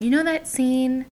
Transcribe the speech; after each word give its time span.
You 0.00 0.10
know 0.10 0.22
that 0.22 0.46
scene 0.46 1.06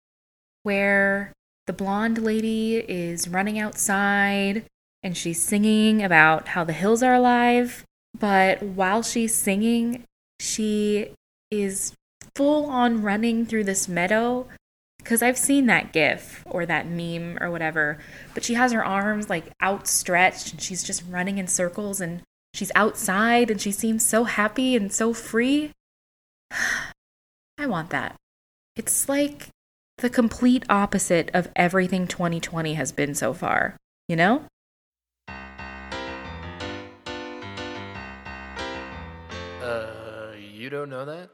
where 0.62 1.32
the 1.66 1.72
blonde 1.72 2.18
lady 2.18 2.76
is 2.76 3.26
running 3.26 3.58
outside 3.58 4.64
and 5.02 5.16
she's 5.16 5.42
singing 5.42 6.04
about 6.04 6.48
how 6.48 6.62
the 6.62 6.72
hills 6.72 7.02
are 7.02 7.14
alive, 7.14 7.84
but 8.16 8.62
while 8.62 9.02
she's 9.02 9.34
singing, 9.34 10.04
she 10.38 11.10
is 11.50 11.94
full 12.36 12.66
on 12.66 13.02
running 13.02 13.44
through 13.44 13.64
this 13.64 13.88
meadow 13.88 14.46
because 14.98 15.20
I've 15.22 15.38
seen 15.38 15.66
that 15.66 15.92
gif 15.92 16.44
or 16.46 16.64
that 16.66 16.88
meme 16.88 17.38
or 17.40 17.50
whatever, 17.50 17.98
but 18.34 18.44
she 18.44 18.54
has 18.54 18.72
her 18.72 18.84
arms 18.84 19.28
like 19.28 19.52
outstretched 19.60 20.52
and 20.52 20.62
she's 20.62 20.84
just 20.84 21.02
running 21.08 21.38
in 21.38 21.48
circles 21.48 22.00
and 22.00 22.22
she's 22.54 22.72
outside 22.76 23.50
and 23.50 23.60
she 23.60 23.72
seems 23.72 24.04
so 24.04 24.24
happy 24.24 24.76
and 24.76 24.92
so 24.92 25.12
free. 25.12 25.72
I 27.58 27.66
want 27.66 27.90
that. 27.90 28.16
It's 28.76 29.08
like 29.08 29.48
the 29.96 30.10
complete 30.10 30.66
opposite 30.68 31.30
of 31.32 31.48
everything 31.56 32.06
2020 32.06 32.74
has 32.74 32.92
been 32.92 33.14
so 33.14 33.32
far, 33.32 33.78
you 34.06 34.16
know? 34.16 34.44
Uh, 39.62 40.32
you 40.38 40.68
don't 40.68 40.90
know 40.90 41.06
that? 41.06 41.30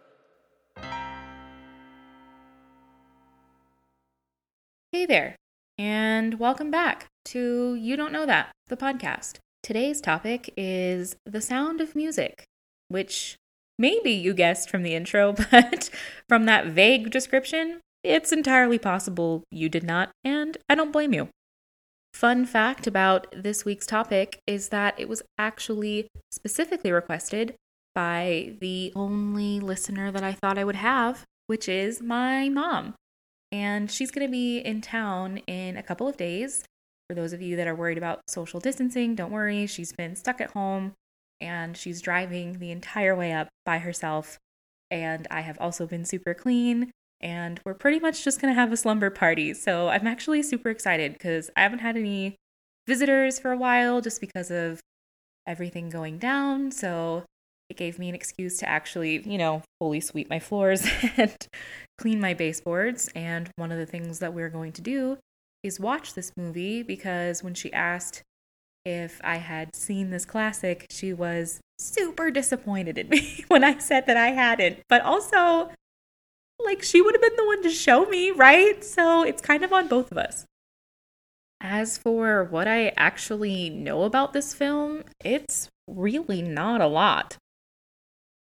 Hey 4.92 5.04
there, 5.04 5.34
and 5.76 6.38
welcome 6.38 6.70
back 6.70 7.08
to 7.24 7.74
You 7.74 7.96
Don't 7.96 8.12
Know 8.12 8.24
That, 8.24 8.52
the 8.68 8.76
podcast. 8.76 9.38
Today's 9.64 10.00
topic 10.00 10.54
is 10.56 11.16
the 11.26 11.40
sound 11.40 11.80
of 11.80 11.96
music, 11.96 12.44
which 12.86 13.36
maybe 13.82 14.12
you 14.12 14.32
guessed 14.32 14.70
from 14.70 14.84
the 14.84 14.94
intro, 14.94 15.32
but 15.50 15.90
from 16.28 16.46
that 16.46 16.66
vague 16.66 17.10
description, 17.10 17.80
it's 18.02 18.32
entirely 18.32 18.78
possible 18.78 19.42
you 19.50 19.68
did 19.68 19.82
not, 19.84 20.10
and 20.24 20.56
I 20.70 20.74
don't 20.74 20.92
blame 20.92 21.12
you. 21.12 21.28
Fun 22.14 22.46
fact 22.46 22.86
about 22.86 23.26
this 23.36 23.64
week's 23.64 23.86
topic 23.86 24.38
is 24.46 24.68
that 24.68 24.94
it 24.98 25.08
was 25.08 25.22
actually 25.38 26.08
specifically 26.30 26.92
requested 26.92 27.54
by 27.94 28.54
the 28.60 28.92
only 28.94 29.60
listener 29.60 30.10
that 30.12 30.22
I 30.22 30.32
thought 30.32 30.58
I 30.58 30.64
would 30.64 30.76
have, 30.76 31.24
which 31.46 31.68
is 31.68 32.00
my 32.00 32.48
mom. 32.48 32.94
And 33.50 33.90
she's 33.90 34.10
going 34.10 34.26
to 34.26 34.30
be 34.30 34.58
in 34.58 34.80
town 34.80 35.38
in 35.46 35.76
a 35.76 35.82
couple 35.82 36.08
of 36.08 36.16
days. 36.16 36.64
For 37.08 37.14
those 37.14 37.32
of 37.32 37.42
you 37.42 37.56
that 37.56 37.66
are 37.66 37.74
worried 37.74 37.98
about 37.98 38.20
social 38.28 38.60
distancing, 38.60 39.14
don't 39.14 39.32
worry. 39.32 39.66
She's 39.66 39.92
been 39.92 40.16
stuck 40.16 40.40
at 40.40 40.52
home 40.52 40.92
and 41.42 41.76
she's 41.76 42.00
driving 42.00 42.58
the 42.58 42.70
entire 42.70 43.14
way 43.14 43.32
up 43.32 43.48
by 43.66 43.78
herself. 43.78 44.38
And 44.90 45.26
I 45.30 45.40
have 45.40 45.58
also 45.58 45.86
been 45.86 46.04
super 46.04 46.32
clean 46.32 46.90
and 47.20 47.60
we're 47.64 47.74
pretty 47.74 48.00
much 48.00 48.24
just 48.24 48.40
to 48.40 48.52
have 48.52 48.72
a 48.72 48.76
slumber 48.76 49.10
party. 49.10 49.54
So 49.54 49.88
I'm 49.88 50.06
actually 50.06 50.42
super 50.42 50.70
excited 50.70 51.12
because 51.12 51.50
I 51.56 51.62
haven't 51.62 51.78
had 51.80 51.96
any 51.96 52.36
visitors 52.86 53.38
for 53.38 53.52
a 53.52 53.56
while 53.56 54.00
just 54.00 54.20
because 54.20 54.50
of 54.50 54.80
everything 55.46 55.88
going 55.88 56.18
down. 56.18 56.72
So 56.72 57.24
it 57.70 57.76
gave 57.76 57.98
me 57.98 58.08
an 58.08 58.14
excuse 58.14 58.58
to 58.58 58.68
actually, 58.68 59.22
you 59.28 59.38
know, 59.38 59.62
fully 59.80 60.00
sweep 60.00 60.28
my 60.28 60.40
floors 60.40 60.86
and 61.16 61.34
clean 61.98 62.20
my 62.20 62.34
baseboards. 62.34 63.08
And 63.14 63.50
one 63.56 63.72
of 63.72 63.78
the 63.78 63.86
things 63.86 64.18
that 64.18 64.34
we're 64.34 64.50
going 64.50 64.72
to 64.72 64.82
do 64.82 65.18
is 65.62 65.78
watch 65.78 66.14
this 66.14 66.32
movie 66.36 66.82
because 66.82 67.42
when 67.42 67.54
she 67.54 67.72
asked 67.72 68.22
if 68.84 69.20
I 69.22 69.36
had 69.36 69.74
seen 69.74 70.10
this 70.10 70.24
classic, 70.24 70.86
she 70.90 71.12
was 71.12 71.60
super 71.78 72.30
disappointed 72.30 72.98
in 72.98 73.08
me 73.08 73.44
when 73.48 73.64
I 73.64 73.78
said 73.78 74.06
that 74.06 74.16
I 74.16 74.28
hadn't. 74.28 74.80
But 74.88 75.02
also, 75.02 75.70
like 76.64 76.82
she 76.82 77.00
would 77.00 77.14
have 77.14 77.22
been 77.22 77.36
the 77.36 77.46
one 77.46 77.62
to 77.62 77.70
show 77.70 78.06
me, 78.06 78.30
right? 78.30 78.82
So 78.84 79.22
it's 79.22 79.42
kind 79.42 79.64
of 79.64 79.72
on 79.72 79.88
both 79.88 80.10
of 80.10 80.18
us. 80.18 80.44
As 81.60 81.96
for 81.96 82.44
what 82.44 82.66
I 82.66 82.88
actually 82.96 83.70
know 83.70 84.02
about 84.02 84.32
this 84.32 84.52
film, 84.52 85.04
it's 85.24 85.68
really 85.86 86.42
not 86.42 86.80
a 86.80 86.88
lot. 86.88 87.36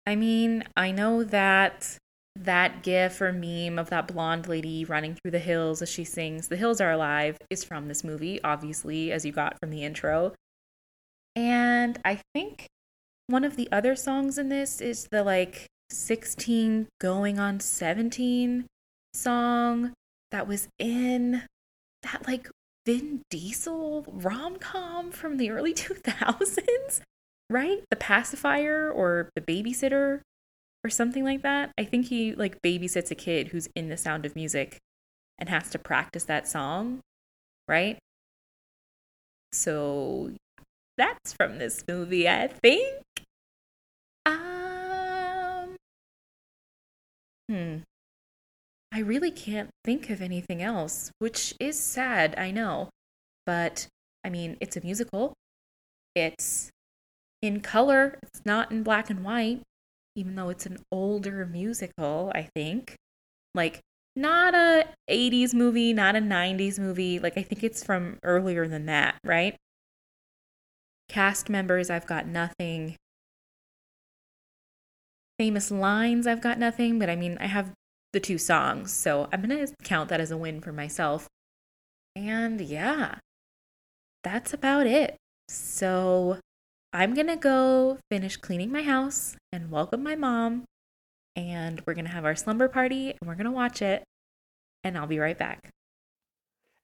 I 0.08 0.16
mean, 0.16 0.64
I 0.76 0.92
know 0.92 1.24
that 1.24 1.98
that 2.36 2.82
gif 2.84 3.22
or 3.22 3.32
meme 3.32 3.78
of 3.78 3.90
that 3.90 4.08
blonde 4.08 4.48
lady 4.48 4.86
running 4.86 5.16
through 5.16 5.32
the 5.32 5.40
hills 5.40 5.82
as 5.82 5.90
she 5.90 6.04
sings 6.04 6.48
The 6.48 6.56
Hills 6.56 6.82
Are 6.82 6.92
Alive 6.92 7.38
is 7.50 7.64
from 7.64 7.88
this 7.88 8.04
movie, 8.04 8.42
obviously, 8.44 9.12
as 9.12 9.26
you 9.26 9.32
got 9.32 9.60
from 9.60 9.70
the 9.70 9.84
intro. 9.84 10.34
And 11.36 12.00
I 12.04 12.22
think 12.34 12.68
one 13.28 13.44
of 13.44 13.56
the 13.56 13.70
other 13.72 13.96
songs 13.96 14.38
in 14.38 14.50
this 14.50 14.82
is 14.82 15.08
the 15.12 15.24
like 15.24 15.68
16 15.90 16.88
going 17.00 17.40
on 17.40 17.60
17 17.60 18.66
song 19.14 19.94
that 20.32 20.48
was 20.48 20.68
in 20.80 21.44
that 22.04 22.28
like 22.28 22.50
Vin 22.86 23.22
Diesel 23.30 24.06
rom 24.08 24.58
com 24.58 25.12
from 25.12 25.38
the 25.38 25.50
early 25.50 25.74
2000s, 25.76 27.02
right? 27.50 27.84
The 27.90 27.96
pacifier 27.96 28.90
or 28.90 29.30
the 29.36 29.42
babysitter 29.42 30.22
or 30.84 30.90
something 30.90 31.24
like 31.24 31.42
that. 31.44 31.72
I 31.78 31.84
think 31.84 32.08
he 32.08 32.34
like 32.34 32.62
babysits 32.62 33.12
a 33.12 33.16
kid 33.16 33.50
who's 33.50 33.68
in 33.76 33.90
the 33.90 33.98
sound 33.98 34.26
of 34.26 34.36
music 34.36 34.78
and 35.38 35.50
has 35.50 35.70
to 35.72 35.80
practice 35.80 36.24
that 36.26 36.48
song, 36.48 37.02
right? 37.68 37.98
So 39.54 40.32
that's 40.98 41.34
from 41.34 41.60
this 41.60 41.84
movie, 41.88 42.28
I 42.28 42.48
think. 42.48 43.04
Um 44.26 45.76
Hmm. 47.50 47.78
I 48.94 49.00
really 49.00 49.32
can't 49.32 49.70
think 49.86 50.10
of 50.10 50.22
anything 50.22 50.62
else, 50.62 51.12
which 51.20 51.54
is 51.60 51.80
sad, 51.80 52.36
I 52.38 52.52
know. 52.52 52.90
But, 53.46 53.88
I 54.24 54.30
mean, 54.30 54.58
it's 54.60 54.76
a 54.76 54.82
musical. 54.82 55.34
It's 56.14 56.70
in 57.42 57.62
color, 57.62 58.20
it's 58.22 58.42
not 58.46 58.72
in 58.72 58.84
black 58.84 59.10
and 59.10 59.24
white, 59.24 59.62
even 60.16 60.36
though 60.36 60.50
it's 60.50 60.66
an 60.66 60.78
older 60.92 61.46
musical, 61.46 62.32
I 62.36 62.50
think. 62.56 62.96
Like, 63.56 63.80
not 64.16 64.54
a 64.54 64.88
80s 65.10 65.54
movie, 65.54 65.94
not 65.94 66.16
a 66.16 66.22
90s 66.22 66.80
movie. 66.80 67.20
Like, 67.20 67.38
I 67.38 67.44
think 67.44 67.64
it's 67.64 67.84
from 67.84 68.20
earlier 68.24 68.68
than 68.68 68.86
that, 68.88 69.16
right? 69.24 69.56
Cast 71.10 71.50
members, 71.50 71.90
I've 71.90 72.08
got 72.08 72.28
nothing 72.28 72.96
famous 75.38 75.72
lines, 75.72 76.28
I've 76.28 76.42
got 76.42 76.60
nothing, 76.60 77.00
but 77.00 77.10
I 77.10 77.16
mean, 77.16 77.38
I 77.40 77.48
have 77.48 77.72
the 78.14 78.20
two 78.20 78.38
songs, 78.38 78.94
so 78.94 79.28
I'm 79.32 79.42
going 79.42 79.66
to 79.66 79.74
count 79.84 80.10
that 80.10 80.22
as 80.22 80.32
a 80.32 80.38
win 80.38 80.62
for 80.62 80.72
myself. 80.72 81.28
And 82.16 82.62
yeah, 82.62 83.16
that's 84.24 84.54
about 84.54 84.86
it. 84.86 85.18
So 85.48 86.38
I'm 86.94 87.14
going 87.14 87.28
to 87.28 87.38
go 87.38 88.00
finish 88.10 88.36
cleaning 88.36 88.70
my 88.70 88.84
house 88.84 89.38
and 89.54 89.72
welcome 89.72 90.04
my 90.04 90.16
mom, 90.16 90.66
and 91.38 91.82
we're 91.86 91.94
going 91.94 92.06
to 92.06 92.12
have 92.12 92.26
our 92.26 92.36
slumber 92.36 92.68
party 92.68 93.12
and 93.12 93.28
we're 93.30 93.36
going 93.36 93.46
to 93.46 93.52
watch 93.52 93.82
it, 93.82 94.04
and 94.84 94.98
I'll 94.98 95.08
be 95.08 95.18
right 95.20 95.38
back. 95.38 95.70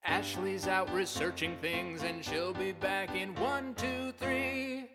Ashley's 0.06 0.66
out 0.66 0.90
researching 0.94 1.57
things 1.57 2.03
and 2.03 2.23
she'll 2.23 2.53
be 2.53 2.72
back 2.72 3.13
in 3.18 3.35
one, 3.35 3.73
two, 3.73 4.13
three, 4.18 4.85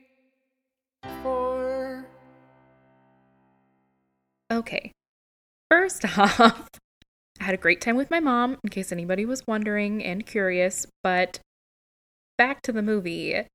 four. 1.22 2.06
Okay. 4.50 4.92
First 5.70 6.06
off, 6.18 6.68
I 7.38 7.44
had 7.44 7.54
a 7.54 7.58
great 7.58 7.82
time 7.82 7.96
with 7.96 8.10
my 8.10 8.20
mom, 8.20 8.56
in 8.64 8.70
case 8.70 8.90
anybody 8.90 9.26
was 9.26 9.46
wondering 9.46 10.02
and 10.02 10.24
curious, 10.24 10.86
but 11.02 11.38
back 12.38 12.62
to 12.62 12.72
the 12.72 12.82
movie. 12.82 13.46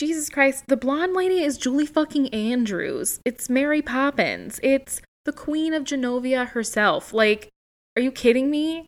Jesus 0.00 0.30
Christ, 0.30 0.64
the 0.66 0.78
blonde 0.78 1.12
lady 1.12 1.42
is 1.42 1.58
Julie 1.58 1.84
fucking 1.84 2.30
Andrews. 2.30 3.20
It's 3.26 3.50
Mary 3.50 3.82
Poppins. 3.82 4.58
It's 4.62 5.02
the 5.26 5.32
Queen 5.32 5.74
of 5.74 5.84
Genovia 5.84 6.48
herself. 6.48 7.12
Like, 7.12 7.50
are 7.94 8.00
you 8.00 8.10
kidding 8.10 8.50
me? 8.50 8.86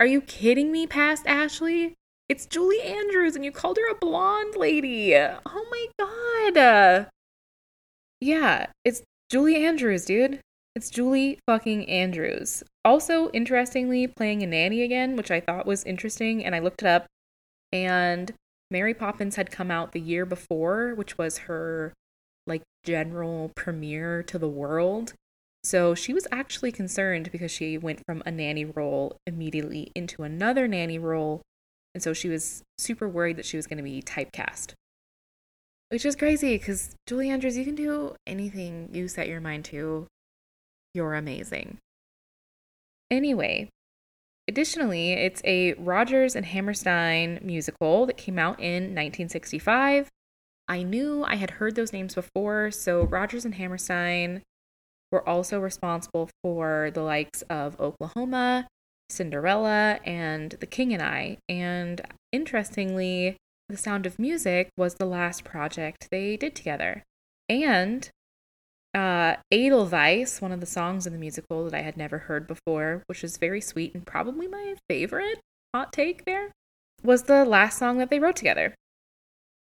Are 0.00 0.06
you 0.06 0.22
kidding 0.22 0.72
me, 0.72 0.86
past 0.86 1.26
Ashley? 1.26 1.92
It's 2.30 2.46
Julie 2.46 2.80
Andrews, 2.80 3.36
and 3.36 3.44
you 3.44 3.52
called 3.52 3.76
her 3.76 3.90
a 3.90 3.94
blonde 3.94 4.56
lady. 4.56 5.14
Oh 5.14 5.66
my 5.70 5.86
god. 5.98 6.56
Uh, 6.56 7.04
Yeah, 8.22 8.68
it's 8.86 9.02
Julie 9.30 9.62
Andrews, 9.66 10.06
dude. 10.06 10.40
It's 10.74 10.88
Julie 10.88 11.38
fucking 11.46 11.86
Andrews. 11.90 12.62
Also, 12.86 13.28
interestingly, 13.32 14.06
playing 14.06 14.42
a 14.42 14.46
nanny 14.46 14.80
again, 14.80 15.14
which 15.14 15.30
I 15.30 15.40
thought 15.40 15.66
was 15.66 15.84
interesting, 15.84 16.42
and 16.42 16.54
I 16.54 16.60
looked 16.60 16.80
it 16.80 16.88
up. 16.88 17.04
And 17.70 18.32
Mary 18.70 18.94
Poppins 18.94 19.36
had 19.36 19.50
come 19.50 19.70
out 19.70 19.92
the 19.92 20.00
year 20.00 20.26
before, 20.26 20.94
which 20.94 21.16
was 21.16 21.38
her 21.38 21.92
like 22.46 22.62
general 22.84 23.50
premiere 23.54 24.22
to 24.24 24.38
the 24.38 24.48
world. 24.48 25.14
So 25.64 25.94
she 25.94 26.14
was 26.14 26.26
actually 26.30 26.72
concerned 26.72 27.30
because 27.32 27.50
she 27.50 27.76
went 27.76 28.02
from 28.06 28.22
a 28.24 28.30
nanny 28.30 28.64
role 28.64 29.16
immediately 29.26 29.90
into 29.94 30.22
another 30.22 30.68
nanny 30.68 30.98
role. 30.98 31.42
And 31.94 32.02
so 32.02 32.12
she 32.12 32.28
was 32.28 32.62
super 32.78 33.08
worried 33.08 33.36
that 33.36 33.46
she 33.46 33.56
was 33.56 33.66
going 33.66 33.78
to 33.78 33.82
be 33.82 34.02
typecast 34.02 34.74
which 35.88 36.04
is 36.04 36.16
crazy 36.16 36.58
because 36.58 36.94
Julie 37.06 37.30
Andrews, 37.30 37.56
you 37.56 37.64
can 37.64 37.74
do 37.74 38.14
anything 38.26 38.90
you 38.92 39.08
set 39.08 39.28
your 39.28 39.40
mind 39.40 39.64
to. 39.66 40.06
You're 40.94 41.14
amazing. 41.14 41.78
Anyway, 43.10 43.68
additionally, 44.48 45.12
it's 45.12 45.42
a 45.44 45.74
Rodgers 45.74 46.34
and 46.34 46.46
Hammerstein 46.46 47.38
musical 47.42 48.06
that 48.06 48.16
came 48.16 48.38
out 48.38 48.58
in 48.58 48.94
1965. 48.94 50.08
I 50.66 50.82
knew 50.82 51.24
I 51.24 51.36
had 51.36 51.52
heard 51.52 51.76
those 51.76 51.92
names 51.92 52.14
before, 52.14 52.70
so 52.70 53.04
Rodgers 53.04 53.44
and 53.44 53.54
Hammerstein 53.54 54.42
were 55.12 55.26
also 55.26 55.60
responsible 55.60 56.30
for 56.42 56.90
the 56.92 57.02
likes 57.02 57.42
of 57.42 57.80
Oklahoma, 57.80 58.66
Cinderella, 59.08 60.00
and 60.04 60.52
The 60.52 60.66
King 60.66 60.92
and 60.92 61.02
I. 61.02 61.38
And 61.48 62.00
interestingly, 62.32 63.36
The 63.68 63.76
Sound 63.76 64.06
of 64.06 64.18
Music 64.18 64.70
was 64.76 64.94
the 64.94 65.06
last 65.06 65.44
project 65.44 66.08
they 66.10 66.36
did 66.36 66.54
together. 66.54 67.04
And 67.48 68.10
uh, 68.98 69.36
Edelweiss, 69.52 70.40
one 70.40 70.52
of 70.52 70.60
the 70.60 70.66
songs 70.66 71.06
in 71.06 71.12
the 71.12 71.18
musical 71.18 71.64
that 71.64 71.74
I 71.74 71.82
had 71.82 71.96
never 71.96 72.18
heard 72.18 72.46
before, 72.46 73.02
which 73.06 73.22
is 73.22 73.36
very 73.36 73.60
sweet 73.60 73.94
and 73.94 74.04
probably 74.04 74.48
my 74.48 74.74
favorite 74.88 75.38
hot 75.74 75.92
take 75.92 76.24
there, 76.24 76.50
was 77.02 77.24
the 77.24 77.44
last 77.44 77.78
song 77.78 77.98
that 77.98 78.10
they 78.10 78.18
wrote 78.18 78.36
together. 78.36 78.74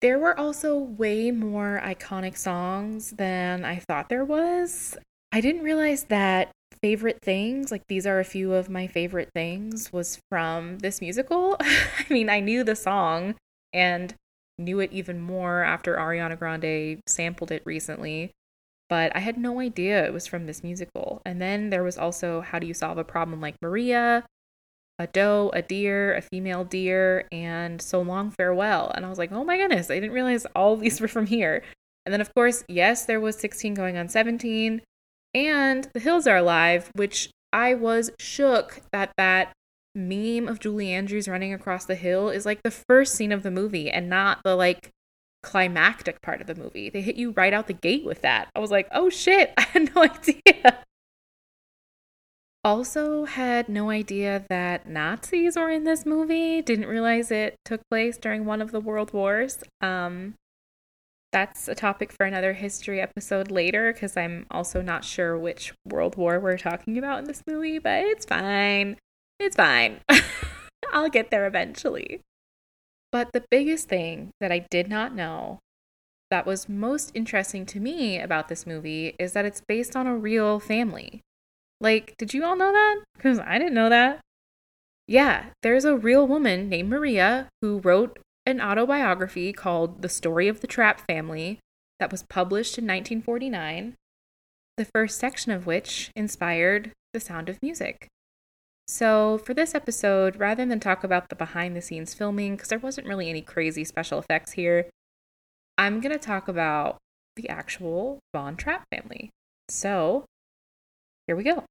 There 0.01 0.17
were 0.17 0.37
also 0.37 0.75
way 0.75 1.29
more 1.29 1.79
iconic 1.83 2.35
songs 2.35 3.11
than 3.11 3.63
I 3.63 3.77
thought 3.77 4.09
there 4.09 4.25
was. 4.25 4.97
I 5.31 5.41
didn't 5.41 5.63
realize 5.63 6.05
that 6.05 6.49
favorite 6.81 7.19
things, 7.21 7.69
like 7.69 7.83
these 7.87 8.07
are 8.07 8.19
a 8.19 8.25
few 8.25 8.53
of 8.53 8.69
my 8.69 8.87
favorite 8.87 9.29
things, 9.35 9.93
was 9.93 10.19
from 10.29 10.79
this 10.79 10.99
musical. 10.99 11.57
I 11.59 12.05
mean, 12.09 12.29
I 12.29 12.39
knew 12.39 12.63
the 12.63 12.75
song 12.75 13.35
and 13.71 14.15
knew 14.57 14.79
it 14.79 14.91
even 14.91 15.21
more 15.21 15.61
after 15.61 15.95
Ariana 15.97 16.39
Grande 16.39 17.01
sampled 17.07 17.51
it 17.51 17.61
recently, 17.65 18.31
but 18.91 19.15
I 19.15 19.19
had 19.19 19.37
no 19.37 19.61
idea 19.61 20.05
it 20.05 20.11
was 20.11 20.27
from 20.27 20.47
this 20.47 20.63
musical. 20.63 21.21
And 21.25 21.41
then 21.41 21.69
there 21.69 21.81
was 21.81 21.97
also 21.97 22.41
How 22.41 22.59
Do 22.59 22.67
You 22.67 22.73
Solve 22.73 22.97
a 22.97 23.05
Problem 23.05 23.39
Like 23.39 23.55
Maria, 23.61 24.25
a 24.99 25.07
doe, 25.07 25.49
a 25.53 25.61
deer, 25.61 26.13
a 26.13 26.21
female 26.21 26.65
deer, 26.65 27.25
and 27.31 27.81
So 27.81 28.01
Long 28.01 28.31
Farewell. 28.31 28.91
And 28.93 29.05
I 29.05 29.09
was 29.09 29.17
like, 29.17 29.31
oh 29.31 29.45
my 29.45 29.55
goodness, 29.55 29.89
I 29.89 29.95
didn't 29.95 30.11
realize 30.11 30.45
all 30.57 30.75
these 30.77 30.99
were 30.99 31.07
from 31.07 31.25
here. 31.25 31.63
And 32.05 32.11
then, 32.11 32.19
of 32.19 32.33
course, 32.35 32.65
yes, 32.67 33.05
there 33.05 33.21
was 33.21 33.39
16 33.39 33.75
going 33.75 33.95
on 33.95 34.09
17 34.09 34.81
and 35.33 35.87
The 35.93 35.99
Hills 36.01 36.27
Are 36.27 36.35
Alive, 36.35 36.91
which 36.93 37.31
I 37.53 37.75
was 37.75 38.11
shook 38.19 38.81
that 38.91 39.13
that 39.17 39.53
meme 39.95 40.49
of 40.49 40.59
Julie 40.59 40.91
Andrews 40.91 41.29
running 41.29 41.53
across 41.53 41.85
the 41.85 41.95
hill 41.95 42.29
is 42.29 42.45
like 42.45 42.61
the 42.63 42.71
first 42.71 43.15
scene 43.15 43.31
of 43.31 43.43
the 43.43 43.51
movie 43.51 43.89
and 43.89 44.09
not 44.09 44.39
the 44.43 44.55
like 44.55 44.89
climactic 45.43 46.21
part 46.21 46.41
of 46.41 46.47
the 46.47 46.55
movie. 46.55 46.89
They 46.89 47.01
hit 47.01 47.15
you 47.15 47.31
right 47.31 47.53
out 47.53 47.67
the 47.67 47.73
gate 47.73 48.05
with 48.05 48.21
that. 48.21 48.49
I 48.55 48.59
was 48.59 48.71
like, 48.71 48.87
oh 48.91 49.09
shit, 49.09 49.53
I 49.57 49.61
had 49.61 49.95
no 49.95 50.03
idea. 50.03 50.83
Also, 52.63 53.25
had 53.25 53.67
no 53.69 53.89
idea 53.89 54.45
that 54.49 54.87
Nazis 54.87 55.55
were 55.55 55.71
in 55.71 55.83
this 55.83 56.05
movie. 56.05 56.61
Didn't 56.61 56.85
realize 56.85 57.31
it 57.31 57.55
took 57.65 57.81
place 57.89 58.17
during 58.17 58.45
one 58.45 58.61
of 58.61 58.71
the 58.71 58.79
world 58.79 59.13
wars. 59.13 59.63
Um, 59.81 60.35
that's 61.31 61.67
a 61.67 61.75
topic 61.75 62.11
for 62.11 62.25
another 62.25 62.53
history 62.53 63.01
episode 63.01 63.49
later 63.49 63.93
because 63.93 64.15
I'm 64.15 64.45
also 64.51 64.81
not 64.81 65.03
sure 65.03 65.37
which 65.37 65.73
World 65.85 66.17
War 66.17 66.39
we're 66.39 66.57
talking 66.57 66.97
about 66.97 67.19
in 67.19 67.25
this 67.25 67.41
movie, 67.47 67.79
but 67.79 68.03
it's 68.03 68.25
fine. 68.25 68.97
It's 69.39 69.55
fine. 69.55 70.01
I'll 70.93 71.09
get 71.09 71.31
there 71.31 71.47
eventually. 71.47 72.21
But 73.11 73.33
the 73.33 73.43
biggest 73.51 73.89
thing 73.89 74.31
that 74.39 74.51
I 74.51 74.65
did 74.69 74.89
not 74.89 75.13
know 75.13 75.59
that 76.29 76.45
was 76.45 76.69
most 76.69 77.11
interesting 77.13 77.65
to 77.67 77.79
me 77.79 78.19
about 78.19 78.47
this 78.47 78.65
movie 78.65 79.15
is 79.19 79.33
that 79.33 79.45
it's 79.45 79.61
based 79.61 79.95
on 79.95 80.07
a 80.07 80.15
real 80.15 80.59
family. 80.59 81.21
Like, 81.81 82.15
did 82.17 82.33
you 82.33 82.45
all 82.45 82.55
know 82.55 82.71
that? 82.71 83.03
Because 83.15 83.39
I 83.39 83.57
didn't 83.57 83.73
know 83.73 83.89
that. 83.89 84.21
Yeah, 85.07 85.47
there's 85.61 85.83
a 85.83 85.97
real 85.97 86.25
woman 86.25 86.69
named 86.69 86.89
Maria 86.89 87.49
who 87.61 87.79
wrote 87.79 88.19
an 88.45 88.61
autobiography 88.61 89.51
called 89.51 90.01
The 90.01 90.09
Story 90.09 90.47
of 90.47 90.61
the 90.61 90.67
Trapp 90.67 91.05
Family 91.05 91.59
that 91.99 92.11
was 92.11 92.23
published 92.23 92.77
in 92.77 92.85
1949, 92.85 93.95
the 94.77 94.87
first 94.95 95.19
section 95.19 95.51
of 95.51 95.65
which 95.65 96.11
inspired 96.15 96.91
The 97.13 97.19
Sound 97.19 97.49
of 97.49 97.61
Music. 97.61 98.07
So, 98.87 99.37
for 99.37 99.53
this 99.53 99.73
episode, 99.73 100.35
rather 100.35 100.65
than 100.65 100.79
talk 100.79 101.03
about 101.03 101.29
the 101.29 101.35
behind 101.35 101.75
the 101.75 101.81
scenes 101.81 102.13
filming, 102.13 102.55
because 102.55 102.69
there 102.69 102.79
wasn't 102.79 103.07
really 103.07 103.29
any 103.29 103.41
crazy 103.41 103.83
special 103.83 104.19
effects 104.19 104.51
here, 104.53 104.87
I'm 105.77 106.01
going 106.01 106.11
to 106.11 106.19
talk 106.19 106.47
about 106.47 106.97
the 107.35 107.47
actual 107.47 108.19
Von 108.33 108.57
Trapp 108.57 108.83
family. 108.93 109.29
So, 109.69 110.25
here 111.27 111.35
we 111.35 111.43
go. 111.43 111.63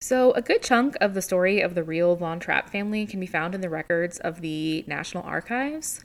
So, 0.00 0.32
a 0.32 0.42
good 0.42 0.62
chunk 0.62 0.96
of 1.00 1.14
the 1.14 1.22
story 1.22 1.60
of 1.60 1.74
the 1.74 1.82
real 1.82 2.14
Von 2.16 2.38
Trapp 2.38 2.70
family 2.70 3.06
can 3.06 3.18
be 3.18 3.26
found 3.26 3.54
in 3.54 3.62
the 3.62 3.70
records 3.70 4.18
of 4.18 4.42
the 4.42 4.84
National 4.86 5.24
Archives, 5.24 6.04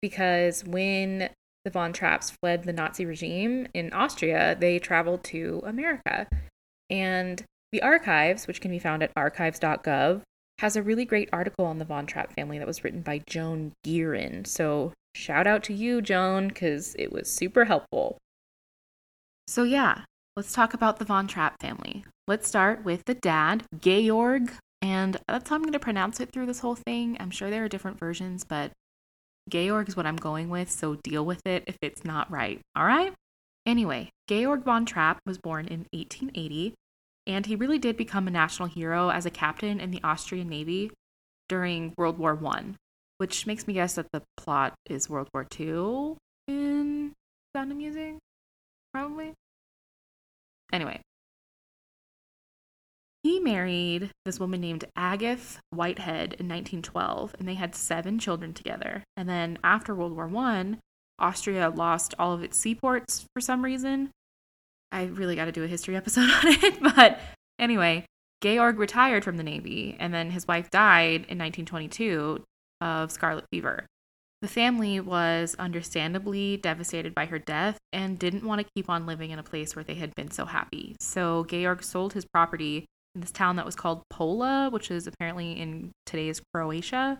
because 0.00 0.64
when 0.64 1.30
the 1.64 1.70
Von 1.70 1.92
Trapps 1.92 2.30
fled 2.30 2.64
the 2.64 2.72
Nazi 2.72 3.04
regime 3.04 3.66
in 3.74 3.92
Austria, 3.92 4.56
they 4.58 4.78
traveled 4.78 5.24
to 5.24 5.60
America. 5.66 6.26
And 6.88 7.44
the 7.72 7.82
archives, 7.82 8.46
which 8.46 8.60
can 8.60 8.70
be 8.70 8.78
found 8.78 9.02
at 9.02 9.12
archives.gov, 9.16 10.22
has 10.58 10.76
a 10.76 10.82
really 10.82 11.04
great 11.04 11.28
article 11.32 11.64
on 11.64 11.78
the 11.78 11.84
Von 11.84 12.06
Trapp 12.06 12.34
family 12.34 12.58
that 12.58 12.66
was 12.66 12.84
written 12.84 13.00
by 13.00 13.22
Joan 13.26 13.72
Gearin. 13.84 14.46
So 14.46 14.92
shout 15.14 15.46
out 15.46 15.62
to 15.64 15.72
you, 15.72 16.02
Joan, 16.02 16.48
because 16.48 16.94
it 16.98 17.12
was 17.12 17.30
super 17.30 17.64
helpful. 17.64 18.18
So, 19.48 19.62
yeah, 19.62 20.02
let's 20.36 20.52
talk 20.52 20.74
about 20.74 20.98
the 20.98 21.04
Von 21.04 21.26
Trapp 21.26 21.60
family. 21.60 22.04
Let's 22.28 22.46
start 22.46 22.84
with 22.84 23.04
the 23.06 23.14
dad, 23.14 23.64
Georg, 23.80 24.52
and 24.82 25.16
that's 25.26 25.48
how 25.48 25.56
I'm 25.56 25.62
going 25.62 25.72
to 25.72 25.78
pronounce 25.78 26.20
it 26.20 26.30
through 26.30 26.46
this 26.46 26.60
whole 26.60 26.76
thing. 26.76 27.16
I'm 27.18 27.30
sure 27.30 27.50
there 27.50 27.64
are 27.64 27.68
different 27.68 27.98
versions, 27.98 28.44
but 28.44 28.70
Georg 29.48 29.88
is 29.88 29.96
what 29.96 30.06
I'm 30.06 30.16
going 30.16 30.48
with, 30.48 30.70
so 30.70 30.96
deal 31.02 31.24
with 31.24 31.40
it 31.46 31.64
if 31.66 31.76
it's 31.82 32.04
not 32.04 32.30
right. 32.30 32.60
All 32.76 32.84
right? 32.84 33.12
Anyway, 33.66 34.10
Georg 34.28 34.64
von 34.64 34.86
Trapp 34.86 35.18
was 35.26 35.38
born 35.38 35.66
in 35.66 35.86
1880, 35.92 36.74
and 37.30 37.46
he 37.46 37.54
really 37.54 37.78
did 37.78 37.96
become 37.96 38.26
a 38.26 38.30
national 38.30 38.68
hero 38.68 39.08
as 39.10 39.24
a 39.24 39.30
captain 39.30 39.78
in 39.78 39.90
the 39.90 40.02
Austrian 40.02 40.48
Navy 40.48 40.90
during 41.48 41.94
World 41.96 42.18
War 42.18 42.34
One, 42.34 42.76
which 43.18 43.46
makes 43.46 43.66
me 43.66 43.74
guess 43.74 43.94
that 43.94 44.10
the 44.12 44.22
plot 44.36 44.74
is 44.86 45.08
World 45.08 45.28
War 45.32 45.46
Two 45.48 46.16
in 46.48 47.12
Sound 47.54 47.70
of 47.70 47.76
Music, 47.76 48.16
probably. 48.92 49.32
Anyway, 50.72 51.00
he 53.22 53.38
married 53.38 54.10
this 54.24 54.40
woman 54.40 54.60
named 54.60 54.84
Agathe 54.96 55.58
Whitehead 55.70 56.34
in 56.34 56.48
1912, 56.48 57.36
and 57.38 57.46
they 57.46 57.54
had 57.54 57.74
seven 57.76 58.18
children 58.18 58.52
together. 58.52 59.04
And 59.16 59.28
then 59.28 59.58
after 59.62 59.94
World 59.94 60.16
War 60.16 60.26
One, 60.26 60.78
Austria 61.18 61.70
lost 61.70 62.14
all 62.18 62.32
of 62.32 62.42
its 62.42 62.58
seaports 62.58 63.26
for 63.32 63.40
some 63.40 63.64
reason. 63.64 64.10
I 64.92 65.04
really 65.04 65.36
got 65.36 65.46
to 65.46 65.52
do 65.52 65.64
a 65.64 65.68
history 65.68 65.96
episode 65.96 66.30
on 66.30 66.46
it, 66.46 66.80
but 66.82 67.20
anyway, 67.58 68.04
Georg 68.42 68.78
retired 68.78 69.24
from 69.24 69.36
the 69.36 69.42
Navy, 69.42 69.96
and 69.98 70.12
then 70.12 70.30
his 70.30 70.48
wife 70.48 70.70
died 70.70 71.26
in 71.28 71.38
1922 71.38 72.42
of 72.80 73.12
scarlet 73.12 73.44
fever. 73.52 73.86
The 74.42 74.48
family 74.48 75.00
was 75.00 75.54
understandably 75.58 76.56
devastated 76.56 77.14
by 77.14 77.26
her 77.26 77.38
death 77.38 77.78
and 77.92 78.18
didn't 78.18 78.44
want 78.44 78.62
to 78.62 78.72
keep 78.74 78.88
on 78.88 79.04
living 79.04 79.30
in 79.30 79.38
a 79.38 79.42
place 79.42 79.76
where 79.76 79.84
they 79.84 79.96
had 79.96 80.14
been 80.14 80.30
so 80.30 80.46
happy. 80.46 80.96
So 80.98 81.44
Georg 81.44 81.82
sold 81.82 82.14
his 82.14 82.24
property 82.24 82.86
in 83.14 83.20
this 83.20 83.32
town 83.32 83.56
that 83.56 83.66
was 83.66 83.76
called 83.76 84.02
Pola, 84.08 84.70
which 84.70 84.90
is 84.90 85.06
apparently 85.06 85.52
in 85.52 85.90
today's 86.06 86.40
Croatia. 86.54 87.18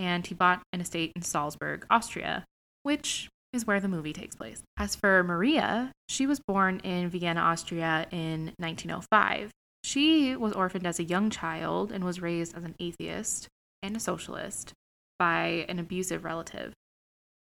And 0.00 0.26
he 0.26 0.34
bought 0.34 0.62
an 0.72 0.80
estate 0.80 1.12
in 1.14 1.22
Salzburg, 1.22 1.86
Austria, 1.88 2.44
which 2.82 3.28
is 3.52 3.66
where 3.66 3.80
the 3.80 3.88
movie 3.88 4.12
takes 4.12 4.36
place. 4.36 4.62
As 4.78 4.94
for 4.94 5.22
Maria, 5.24 5.92
she 6.08 6.26
was 6.26 6.40
born 6.40 6.80
in 6.80 7.08
Vienna, 7.08 7.40
Austria 7.40 8.06
in 8.10 8.52
1905. 8.58 9.50
She 9.82 10.36
was 10.36 10.52
orphaned 10.52 10.86
as 10.86 10.98
a 10.98 11.04
young 11.04 11.30
child 11.30 11.90
and 11.90 12.04
was 12.04 12.20
raised 12.20 12.56
as 12.56 12.64
an 12.64 12.76
atheist 12.78 13.48
and 13.82 13.96
a 13.96 14.00
socialist 14.00 14.72
by 15.18 15.66
an 15.68 15.78
abusive 15.78 16.24
relative. 16.24 16.72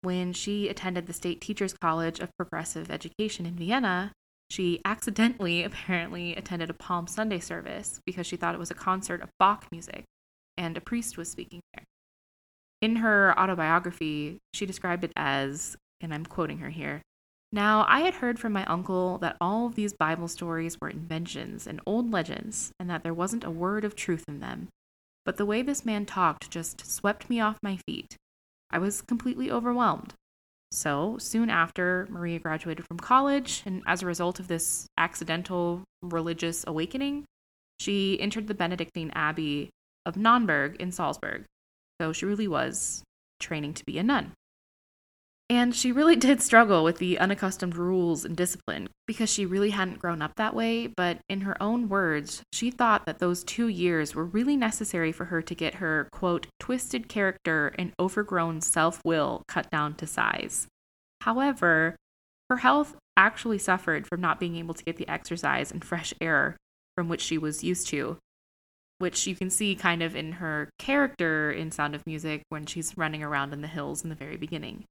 When 0.00 0.32
she 0.32 0.68
attended 0.68 1.06
the 1.06 1.12
State 1.12 1.40
Teachers 1.40 1.74
College 1.74 2.18
of 2.18 2.30
Progressive 2.36 2.90
Education 2.90 3.46
in 3.46 3.54
Vienna, 3.54 4.12
she 4.50 4.80
accidentally, 4.84 5.62
apparently, 5.64 6.34
attended 6.34 6.70
a 6.70 6.74
Palm 6.74 7.06
Sunday 7.06 7.38
service 7.38 8.00
because 8.04 8.26
she 8.26 8.36
thought 8.36 8.54
it 8.54 8.58
was 8.58 8.70
a 8.70 8.74
concert 8.74 9.22
of 9.22 9.30
Bach 9.38 9.66
music 9.70 10.04
and 10.56 10.76
a 10.76 10.80
priest 10.80 11.16
was 11.16 11.30
speaking 11.30 11.60
there. 11.74 11.84
In 12.80 12.96
her 12.96 13.38
autobiography, 13.38 14.38
she 14.52 14.66
described 14.66 15.04
it 15.04 15.12
as, 15.16 15.76
and 16.02 16.12
I'm 16.12 16.26
quoting 16.26 16.58
her 16.58 16.70
here 16.70 17.00
Now, 17.52 17.86
I 17.88 18.00
had 18.00 18.14
heard 18.14 18.38
from 18.38 18.52
my 18.52 18.64
uncle 18.66 19.18
that 19.18 19.36
all 19.40 19.66
of 19.66 19.74
these 19.74 19.92
Bible 19.92 20.28
stories 20.28 20.78
were 20.80 20.88
inventions 20.88 21.66
and 21.66 21.80
old 21.86 22.10
legends, 22.10 22.72
and 22.80 22.90
that 22.90 23.02
there 23.02 23.14
wasn't 23.14 23.44
a 23.44 23.50
word 23.50 23.84
of 23.84 23.94
truth 23.94 24.24
in 24.28 24.40
them. 24.40 24.68
But 25.24 25.36
the 25.36 25.46
way 25.46 25.62
this 25.62 25.84
man 25.84 26.06
talked 26.06 26.50
just 26.50 26.84
swept 26.84 27.30
me 27.30 27.40
off 27.40 27.58
my 27.62 27.78
feet. 27.86 28.16
I 28.70 28.78
was 28.78 29.02
completely 29.02 29.50
overwhelmed. 29.50 30.14
So, 30.72 31.18
soon 31.18 31.50
after, 31.50 32.06
Maria 32.10 32.38
graduated 32.38 32.86
from 32.86 32.98
college, 32.98 33.62
and 33.66 33.82
as 33.86 34.02
a 34.02 34.06
result 34.06 34.40
of 34.40 34.48
this 34.48 34.86
accidental 34.96 35.82
religious 36.00 36.64
awakening, 36.66 37.26
she 37.78 38.18
entered 38.20 38.46
the 38.46 38.54
Benedictine 38.54 39.10
Abbey 39.14 39.68
of 40.06 40.16
Nonnberg 40.16 40.76
in 40.80 40.90
Salzburg. 40.90 41.44
So 42.00 42.12
she 42.12 42.26
really 42.26 42.48
was 42.48 43.02
training 43.38 43.74
to 43.74 43.84
be 43.84 43.98
a 43.98 44.02
nun. 44.02 44.32
And 45.52 45.74
she 45.74 45.92
really 45.92 46.16
did 46.28 46.40
struggle 46.40 46.82
with 46.82 46.96
the 46.96 47.18
unaccustomed 47.18 47.76
rules 47.76 48.24
and 48.24 48.34
discipline 48.34 48.88
because 49.06 49.30
she 49.30 49.44
really 49.44 49.68
hadn't 49.68 49.98
grown 49.98 50.22
up 50.22 50.36
that 50.36 50.54
way. 50.54 50.86
But 50.86 51.18
in 51.28 51.42
her 51.42 51.62
own 51.62 51.90
words, 51.90 52.42
she 52.54 52.70
thought 52.70 53.04
that 53.04 53.18
those 53.18 53.44
two 53.44 53.68
years 53.68 54.14
were 54.14 54.24
really 54.24 54.56
necessary 54.56 55.12
for 55.12 55.26
her 55.26 55.42
to 55.42 55.54
get 55.54 55.74
her, 55.74 56.08
quote, 56.10 56.46
twisted 56.58 57.06
character 57.06 57.74
and 57.78 57.92
overgrown 58.00 58.62
self 58.62 59.02
will 59.04 59.42
cut 59.46 59.70
down 59.70 59.94
to 59.96 60.06
size. 60.06 60.68
However, 61.20 61.96
her 62.48 62.56
health 62.56 62.96
actually 63.18 63.58
suffered 63.58 64.06
from 64.06 64.22
not 64.22 64.40
being 64.40 64.56
able 64.56 64.72
to 64.72 64.84
get 64.84 64.96
the 64.96 65.08
exercise 65.08 65.70
and 65.70 65.84
fresh 65.84 66.14
air 66.18 66.56
from 66.96 67.10
which 67.10 67.20
she 67.20 67.36
was 67.36 67.62
used 67.62 67.88
to, 67.88 68.16
which 69.00 69.26
you 69.26 69.36
can 69.36 69.50
see 69.50 69.74
kind 69.74 70.02
of 70.02 70.16
in 70.16 70.32
her 70.32 70.70
character 70.78 71.52
in 71.52 71.70
Sound 71.70 71.94
of 71.94 72.06
Music 72.06 72.40
when 72.48 72.64
she's 72.64 72.96
running 72.96 73.22
around 73.22 73.52
in 73.52 73.60
the 73.60 73.68
hills 73.68 74.02
in 74.02 74.08
the 74.08 74.16
very 74.16 74.38
beginning. 74.38 74.86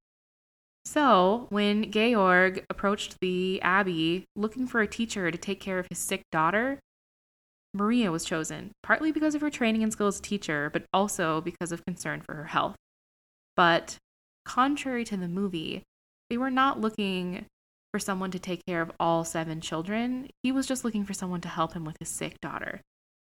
So, 0.84 1.46
when 1.50 1.90
Georg 1.90 2.64
approached 2.68 3.16
the 3.20 3.60
abbey 3.62 4.24
looking 4.34 4.66
for 4.66 4.80
a 4.80 4.86
teacher 4.86 5.30
to 5.30 5.38
take 5.38 5.60
care 5.60 5.78
of 5.78 5.86
his 5.88 5.98
sick 5.98 6.22
daughter, 6.30 6.80
Maria 7.74 8.10
was 8.10 8.24
chosen, 8.24 8.72
partly 8.82 9.12
because 9.12 9.34
of 9.34 9.40
her 9.40 9.50
training 9.50 9.82
and 9.82 9.92
skill 9.92 10.08
as 10.08 10.18
a 10.18 10.22
teacher, 10.22 10.70
but 10.72 10.84
also 10.92 11.40
because 11.40 11.72
of 11.72 11.84
concern 11.86 12.20
for 12.20 12.34
her 12.34 12.46
health. 12.46 12.76
But 13.56 13.96
contrary 14.44 15.04
to 15.04 15.16
the 15.16 15.28
movie, 15.28 15.82
they 16.28 16.36
were 16.36 16.50
not 16.50 16.80
looking 16.80 17.46
for 17.92 17.98
someone 17.98 18.30
to 18.30 18.38
take 18.38 18.64
care 18.66 18.82
of 18.82 18.92
all 18.98 19.24
seven 19.24 19.60
children. 19.60 20.28
He 20.42 20.52
was 20.52 20.66
just 20.66 20.84
looking 20.84 21.04
for 21.04 21.14
someone 21.14 21.40
to 21.42 21.48
help 21.48 21.74
him 21.74 21.84
with 21.84 21.96
his 21.98 22.08
sick 22.08 22.40
daughter. 22.40 22.80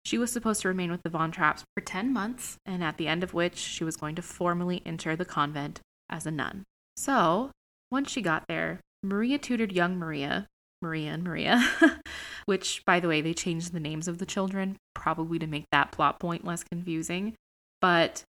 She 0.05 0.17
was 0.19 0.31
supposed 0.31 0.61
to 0.61 0.67
remain 0.67 0.91
with 0.91 1.01
the 1.03 1.09
Von 1.09 1.31
Trapps 1.31 1.63
for 1.75 1.81
10 1.81 2.13
months, 2.13 2.57
and 2.65 2.83
at 2.83 2.97
the 2.97 3.07
end 3.07 3.23
of 3.23 3.33
which 3.33 3.57
she 3.57 3.83
was 3.83 3.97
going 3.97 4.15
to 4.15 4.21
formally 4.21 4.83
enter 4.85 5.15
the 5.15 5.25
convent 5.25 5.79
as 6.09 6.27
a 6.27 6.31
nun. 6.31 6.63
So, 6.95 7.51
once 7.91 8.11
she 8.11 8.21
got 8.21 8.47
there, 8.47 8.79
Maria 9.03 9.37
tutored 9.37 9.71
young 9.71 9.97
Maria, 9.97 10.47
Maria 10.81 11.11
and 11.11 11.23
Maria, 11.23 11.63
which, 12.45 12.83
by 12.85 12.99
the 12.99 13.07
way, 13.07 13.21
they 13.21 13.33
changed 13.33 13.73
the 13.73 13.79
names 13.79 14.07
of 14.07 14.17
the 14.17 14.25
children, 14.25 14.77
probably 14.93 15.39
to 15.39 15.47
make 15.47 15.65
that 15.71 15.91
plot 15.91 16.19
point 16.19 16.45
less 16.45 16.63
confusing. 16.63 17.35
But 17.81 18.23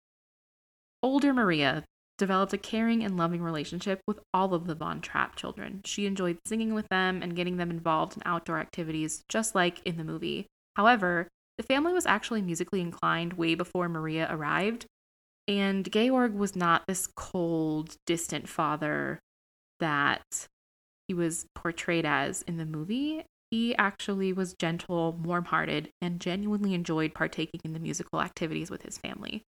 older 1.02 1.34
Maria 1.34 1.84
developed 2.18 2.54
a 2.54 2.58
caring 2.58 3.04
and 3.04 3.18
loving 3.18 3.42
relationship 3.42 4.02
with 4.08 4.20
all 4.34 4.54
of 4.54 4.68
the 4.68 4.76
Von 4.76 5.02
Trapp 5.02 5.36
children. 5.36 5.82
She 5.84 6.06
enjoyed 6.06 6.38
singing 6.46 6.74
with 6.74 6.88
them 6.90 7.22
and 7.22 7.36
getting 7.36 7.58
them 7.58 7.70
involved 7.70 8.16
in 8.16 8.24
outdoor 8.26 8.60
activities, 8.60 9.24
just 9.28 9.56
like 9.56 9.82
in 9.86 9.98
the 9.98 10.04
movie. 10.04 10.48
However, 10.76 11.28
the 11.58 11.64
family 11.64 11.94
was 11.94 12.06
actually 12.06 12.42
musically 12.42 12.82
inclined 12.82 13.34
way 13.34 13.56
before 13.56 13.90
Maria 13.90 14.28
arrived, 14.30 14.86
and 15.48 15.92
Georg 15.92 16.34
was 16.34 16.56
not 16.56 16.84
this 16.88 17.08
cold, 17.16 17.96
distant 18.06 18.48
father 18.48 19.20
that 19.80 20.48
he 21.08 21.14
was 21.14 21.46
portrayed 21.56 22.06
as 22.06 22.42
in 22.44 22.58
the 22.58 22.66
movie. 22.66 23.26
He 23.52 23.76
actually 23.76 24.34
was 24.34 24.56
gentle, 24.56 25.14
warm 25.14 25.46
hearted, 25.46 25.90
and 26.02 26.20
genuinely 26.20 26.74
enjoyed 26.74 27.14
partaking 27.14 27.62
in 27.64 27.74
the 27.74 27.80
musical 27.80 28.22
activities 28.22 28.72
with 28.72 28.84
his 28.84 28.98
family. 28.98 29.44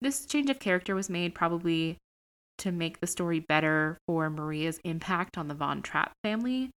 This 0.00 0.26
change 0.26 0.50
of 0.50 0.58
character 0.58 0.94
was 0.94 1.08
made 1.08 1.34
probably 1.34 1.98
to 2.58 2.72
make 2.72 3.00
the 3.00 3.06
story 3.06 3.38
better 3.38 3.98
for 4.06 4.30
Maria's 4.30 4.80
impact 4.84 5.36
on 5.38 5.48
the 5.48 5.54
Von 5.54 5.82
Trapp 5.82 6.12
family, 6.22 6.70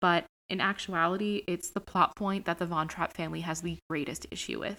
but 0.00 0.24
in 0.48 0.60
actuality, 0.60 1.42
it's 1.46 1.70
the 1.70 1.80
plot 1.80 2.14
point 2.16 2.44
that 2.46 2.58
the 2.58 2.66
Von 2.66 2.88
Trapp 2.88 3.12
family 3.12 3.40
has 3.40 3.60
the 3.60 3.78
greatest 3.90 4.26
issue 4.30 4.60
with. 4.60 4.78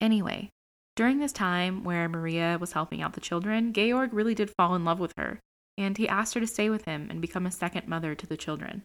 Anyway, 0.00 0.50
during 0.96 1.18
this 1.18 1.32
time 1.32 1.84
where 1.84 2.08
Maria 2.08 2.56
was 2.58 2.72
helping 2.72 3.02
out 3.02 3.12
the 3.12 3.20
children, 3.20 3.72
Georg 3.72 4.12
really 4.12 4.34
did 4.34 4.50
fall 4.50 4.74
in 4.74 4.84
love 4.84 4.98
with 4.98 5.12
her, 5.16 5.40
and 5.78 5.96
he 5.96 6.08
asked 6.08 6.34
her 6.34 6.40
to 6.40 6.46
stay 6.46 6.70
with 6.70 6.86
him 6.86 7.08
and 7.10 7.20
become 7.20 7.46
a 7.46 7.50
second 7.50 7.86
mother 7.86 8.14
to 8.14 8.26
the 8.26 8.36
children. 8.36 8.82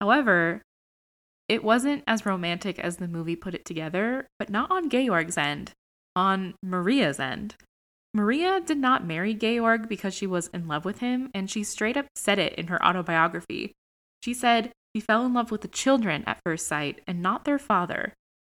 However, 0.00 0.62
it 1.48 1.64
wasn't 1.64 2.04
as 2.06 2.24
romantic 2.24 2.78
as 2.78 2.96
the 2.96 3.08
movie 3.08 3.36
put 3.36 3.54
it 3.54 3.64
together, 3.64 4.28
but 4.38 4.48
not 4.48 4.70
on 4.70 4.88
Georg's 4.88 5.36
end, 5.36 5.72
on 6.14 6.54
Maria's 6.62 7.18
end. 7.18 7.56
Maria 8.14 8.60
did 8.60 8.78
not 8.78 9.04
marry 9.04 9.34
Georg 9.34 9.88
because 9.88 10.14
she 10.14 10.26
was 10.26 10.48
in 10.48 10.68
love 10.68 10.84
with 10.84 11.00
him, 11.00 11.30
and 11.34 11.50
she 11.50 11.64
straight 11.64 11.96
up 11.96 12.06
said 12.14 12.38
it 12.38 12.54
in 12.54 12.68
her 12.68 12.82
autobiography. 12.84 13.72
She 14.22 14.34
said 14.34 14.72
she 14.94 15.00
fell 15.00 15.26
in 15.26 15.34
love 15.34 15.50
with 15.50 15.62
the 15.62 15.68
children 15.68 16.22
at 16.26 16.40
first 16.44 16.66
sight 16.66 17.00
and 17.06 17.20
not 17.20 17.44
their 17.44 17.58
father, 17.58 18.14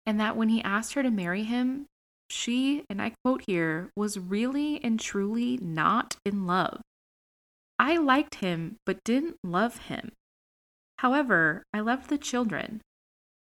and 0.05 0.19
that 0.19 0.37
when 0.37 0.49
he 0.49 0.63
asked 0.63 0.95
her 0.95 1.03
to 1.03 1.11
marry 1.11 1.45
him, 1.45 1.87
she, 2.31 2.85
and 2.89 3.01
I 3.01 3.13
quote 3.25 3.43
here, 3.47 3.91
was 3.97 4.19
really 4.19 4.83
and 4.83 4.99
truly 5.01 5.59
not 5.63 6.17
in 6.25 6.47
love. 6.47 6.81
I 7.79 7.97
liked 7.97 8.37
him, 8.37 8.77
but 8.85 9.05
didn't 9.05 9.37
love 9.45 9.79
him. 9.87 10.13
However, 10.99 11.63
I 11.73 11.81
loved 11.81 12.09
the 12.09 12.19
children. 12.19 12.81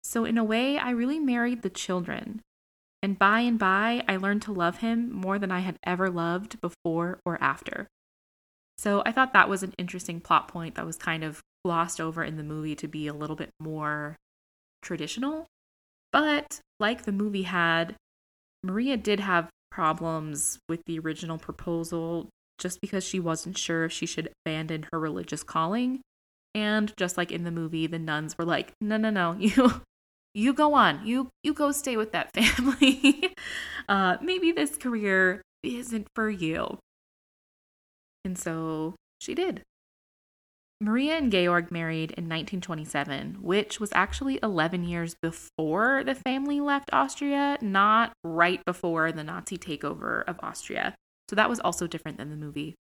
So, 0.03 0.25
in 0.25 0.37
a 0.37 0.43
way, 0.43 0.77
I 0.77 0.91
really 0.91 1.19
married 1.19 1.61
the 1.61 1.69
children. 1.69 2.41
And 3.01 3.19
by 3.19 3.41
and 3.41 3.59
by, 3.59 4.03
I 4.07 4.15
learned 4.15 4.41
to 4.43 4.53
love 4.53 4.77
him 4.77 5.11
more 5.11 5.37
than 5.37 5.51
I 5.51 5.59
had 5.59 5.77
ever 5.85 6.09
loved 6.09 6.61
before 6.61 7.19
or 7.25 7.41
after. 7.41 7.87
So, 8.77 9.03
I 9.05 9.11
thought 9.11 9.33
that 9.33 9.49
was 9.49 9.63
an 9.63 9.73
interesting 9.77 10.21
plot 10.21 10.47
point 10.47 10.75
that 10.75 10.85
was 10.85 10.97
kind 10.97 11.23
of 11.23 11.41
glossed 11.65 11.99
over 11.99 12.23
in 12.23 12.37
the 12.37 12.43
movie 12.43 12.75
to 12.75 12.87
be 12.87 13.07
a 13.07 13.13
little 13.13 13.35
bit 13.35 13.49
more 13.59 14.15
traditional. 14.81 15.47
But, 16.11 16.61
like 16.79 17.03
the 17.03 17.11
movie 17.11 17.43
had, 17.43 17.95
Maria 18.63 18.97
did 18.97 19.19
have 19.19 19.49
problems 19.71 20.59
with 20.69 20.81
the 20.85 20.99
original 20.99 21.37
proposal 21.37 22.29
just 22.59 22.79
because 22.79 23.03
she 23.03 23.19
wasn't 23.19 23.57
sure 23.57 23.83
if 23.83 23.91
she 23.91 24.05
should 24.05 24.31
abandon 24.45 24.87
her 24.91 24.99
religious 24.99 25.43
calling. 25.43 26.01
And 26.55 26.93
just 26.97 27.17
like 27.17 27.31
in 27.31 27.43
the 27.43 27.51
movie, 27.51 27.87
the 27.87 27.99
nuns 27.99 28.37
were 28.37 28.45
like, 28.45 28.73
"No, 28.79 28.97
no, 28.97 29.09
no, 29.09 29.33
you 29.39 29.81
you 30.33 30.53
go 30.53 30.73
on. 30.75 31.05
You 31.05 31.29
you 31.43 31.53
go 31.53 31.71
stay 31.71 31.97
with 31.97 32.11
that 32.13 32.31
family. 32.35 33.33
uh 33.89 34.17
maybe 34.21 34.51
this 34.51 34.77
career 34.77 35.41
isn't 35.63 36.07
for 36.15 36.29
you." 36.29 36.77
And 38.23 38.37
so 38.37 38.95
she 39.19 39.33
did. 39.35 39.63
Maria 40.83 41.15
and 41.15 41.31
Georg 41.31 41.71
married 41.71 42.11
in 42.11 42.25
1927, 42.25 43.37
which 43.41 43.79
was 43.79 43.89
actually 43.93 44.37
11 44.43 44.83
years 44.83 45.15
before 45.21 46.03
the 46.03 46.13
family 46.13 46.59
left 46.59 46.89
Austria, 46.91 47.57
not 47.61 48.11
right 48.21 48.63
before 48.65 49.13
the 49.13 49.23
Nazi 49.23 49.57
takeover 49.57 50.25
of 50.25 50.37
Austria. 50.43 50.93
So 51.29 51.37
that 51.37 51.49
was 51.49 51.61
also 51.61 51.87
different 51.87 52.17
than 52.17 52.29
the 52.29 52.35
movie. 52.35 52.75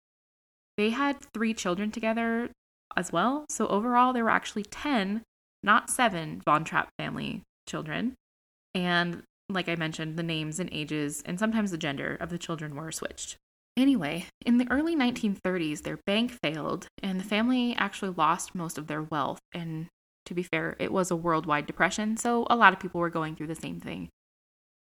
They 0.78 0.92
had 0.92 1.18
three 1.34 1.54
children 1.54 1.92
together 1.92 2.52
as 2.96 3.12
well. 3.12 3.46
So 3.50 3.68
overall, 3.68 4.14
there 4.14 4.24
were 4.24 4.30
actually 4.30 4.64
10, 4.64 5.24
not 5.62 5.90
seven, 5.90 6.42
Von 6.46 6.64
Trapp 6.64 6.88
family 6.98 7.44
children. 7.68 8.16
And 8.74 9.24
like 9.50 9.68
I 9.68 9.76
mentioned, 9.76 10.16
the 10.16 10.24
names 10.24 10.58
and 10.58 10.70
ages 10.72 11.22
and 11.26 11.38
sometimes 11.38 11.72
the 11.72 11.78
gender 11.78 12.18
of 12.22 12.30
the 12.30 12.38
children 12.38 12.76
were 12.76 12.94
switched. 12.94 13.36
Anyway, 13.80 14.26
in 14.46 14.58
the 14.58 14.70
early 14.70 14.94
1930s, 14.94 15.84
their 15.84 15.98
bank 16.06 16.32
failed, 16.44 16.88
and 17.02 17.18
the 17.18 17.24
family 17.24 17.74
actually 17.78 18.14
lost 18.18 18.54
most 18.54 18.78
of 18.78 18.88
their 18.88 19.02
wealth. 19.02 19.40
And 19.54 19.88
to 20.26 20.34
be 20.34 20.44
fair, 20.44 20.76
it 20.80 20.92
was 20.92 21.12
a 21.12 21.16
worldwide 21.16 21.66
depression, 21.66 22.18
so 22.18 22.46
a 22.50 22.58
lot 22.58 22.74
of 22.74 22.80
people 22.80 23.00
were 23.00 23.10
going 23.10 23.38
through 23.38 23.48
the 23.48 23.56
same 23.56 23.80
thing. 23.80 24.10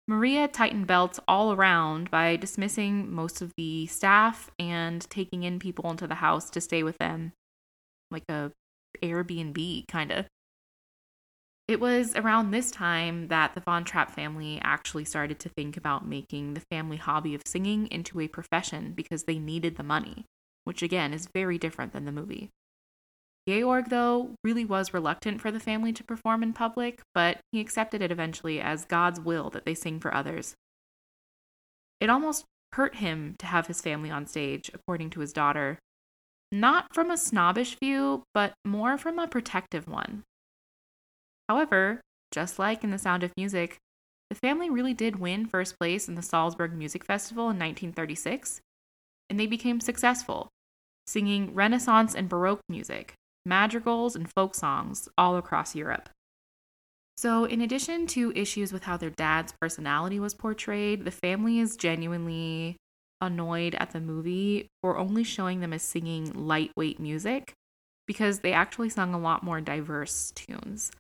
Maria 0.07 0.47
tightened 0.47 0.87
belts 0.87 1.19
all 1.27 1.55
around 1.55 2.11
by 2.11 2.37
dismissing 2.37 3.11
most 3.11 3.41
of 3.41 3.53
the 3.57 3.87
staff 3.87 4.51
and 4.59 5.09
taking 5.09 5.43
in 5.43 5.59
people 5.59 5.91
into 5.91 6.07
the 6.07 6.17
house 6.17 6.51
to 6.51 6.61
stay 6.61 6.83
with 6.83 6.99
them, 6.99 7.33
like 8.11 8.25
a 8.29 8.53
Airbnb 9.03 9.89
kind 9.89 10.13
of. 10.13 10.27
It 11.69 11.81
was 11.81 12.15
around 12.17 12.51
this 12.51 12.71
time 12.71 13.29
that 13.29 13.55
the 13.55 13.61
Von 13.61 13.85
Trapp 13.85 14.11
family 14.11 14.61
actually 14.63 15.05
started 15.05 15.39
to 15.41 15.49
think 15.49 15.77
about 15.77 16.07
making 16.07 16.55
the 16.55 16.63
family 16.71 16.97
hobby 16.97 17.35
of 17.35 17.43
singing 17.47 17.87
into 17.87 18.21
a 18.21 18.29
profession 18.29 18.93
because 18.93 19.25
they 19.25 19.39
needed 19.39 19.77
the 19.77 19.83
money, 19.83 20.27
which 20.65 20.83
again 20.83 21.13
is 21.15 21.29
very 21.33 21.59
different 21.59 21.93
than 21.93 22.05
the 22.05 22.13
movie. 22.13 22.51
Georg, 23.49 23.89
though, 23.89 24.35
really 24.45 24.65
was 24.65 24.95
reluctant 24.95 25.41
for 25.41 25.51
the 25.51 25.61
family 25.61 25.93
to 25.93 26.05
perform 26.05 26.43
in 26.43 26.53
public, 26.53 27.03
but 27.15 27.39
he 27.51 27.61
accepted 27.61 28.03
it 28.03 28.13
eventually 28.13 28.61
as 28.61 28.85
God's 28.85 29.21
will 29.21 29.51
that 29.51 29.65
they 29.65 29.75
sing 29.75 29.99
for 29.99 30.15
others. 30.15 30.55
It 32.01 32.11
almost 32.11 32.45
hurt 32.73 32.97
him 32.97 33.35
to 33.39 33.47
have 33.47 33.67
his 33.67 33.81
family 33.81 34.11
on 34.11 34.27
stage, 34.27 34.71
according 34.73 35.11
to 35.11 35.21
his 35.21 35.33
daughter, 35.33 35.79
not 36.51 36.93
from 36.93 37.11
a 37.11 37.17
snobbish 37.17 37.79
view, 37.79 38.25
but 38.35 38.55
more 38.65 38.99
from 38.99 39.19
a 39.19 39.27
protective 39.27 39.89
one. 39.89 40.23
However, 41.53 42.01
just 42.31 42.59
like 42.59 42.83
in 42.83 42.93
The 42.93 42.99
Sound 42.99 43.23
of 43.23 43.33
Music, 43.37 43.77
the 44.31 44.37
family 44.37 44.71
really 44.71 44.95
did 44.95 45.21
win 45.21 45.45
first 45.45 45.79
place 45.79 46.09
in 46.09 46.15
the 46.15 46.23
Salzburg 46.23 46.73
Music 46.73 47.05
Festival 47.05 47.43
in 47.43 47.59
1936, 47.59 48.63
and 49.29 49.39
they 49.39 49.47
became 49.47 49.79
successful, 49.79 50.49
singing 51.07 51.53
Renaissance 51.53 52.15
and 52.15 52.27
Baroque 52.27 52.63
music, 52.71 53.13
madrigals, 53.45 54.17
and 54.17 54.33
folk 54.35 54.55
songs 54.55 55.11
all 55.19 55.37
across 55.37 55.75
Europe. 55.75 56.09
So, 57.19 57.45
in 57.45 57.61
addition 57.61 58.07
to 58.07 58.33
issues 58.35 58.73
with 58.73 58.85
how 58.85 58.97
their 58.97 59.11
dad's 59.11 59.53
personality 59.61 60.19
was 60.19 60.33
portrayed, 60.33 61.05
the 61.05 61.11
family 61.11 61.59
is 61.59 61.77
genuinely 61.77 62.77
annoyed 63.21 63.75
at 63.75 63.91
the 63.91 64.01
movie 64.01 64.69
for 64.81 64.97
only 64.97 65.23
showing 65.23 65.61
them 65.61 65.75
as 65.75 65.83
singing 65.83 66.33
lightweight 66.33 66.99
music 66.99 67.53
because 68.07 68.39
they 68.39 68.55
actually 68.55 68.89
sung 68.89 69.13
a 69.13 69.21
lot 69.21 69.43
more 69.43 69.61
diverse 69.61 70.33
tunes, 70.35 70.91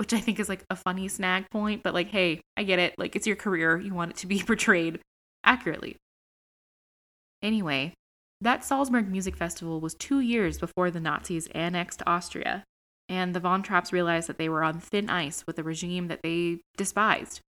which 0.00 0.14
I 0.14 0.18
think 0.18 0.40
is 0.40 0.48
like 0.48 0.64
a 0.70 0.76
funny 0.76 1.08
snag 1.08 1.44
point, 1.50 1.82
but 1.82 1.92
like, 1.92 2.08
hey, 2.08 2.40
I 2.56 2.62
get 2.62 2.78
it. 2.78 2.94
Like, 2.96 3.14
it's 3.14 3.26
your 3.26 3.36
career. 3.36 3.76
You 3.76 3.92
want 3.92 4.12
it 4.12 4.16
to 4.16 4.26
be 4.26 4.42
portrayed 4.46 4.98
accurately. 5.44 5.96
Anyway, 7.42 7.92
that 8.40 8.64
Salzburg 8.64 9.10
Music 9.10 9.36
Festival 9.36 9.78
was 9.78 9.92
two 9.92 10.20
years 10.20 10.58
before 10.58 10.90
the 10.90 11.00
Nazis 11.00 11.48
annexed 11.48 12.02
Austria, 12.06 12.64
and 13.10 13.34
the 13.34 13.40
Von 13.40 13.62
Trapps 13.62 13.92
realized 13.92 14.26
that 14.26 14.38
they 14.38 14.48
were 14.48 14.64
on 14.64 14.80
thin 14.80 15.10
ice 15.10 15.46
with 15.46 15.58
a 15.58 15.62
regime 15.62 16.08
that 16.08 16.22
they 16.22 16.60
despised. 16.78 17.40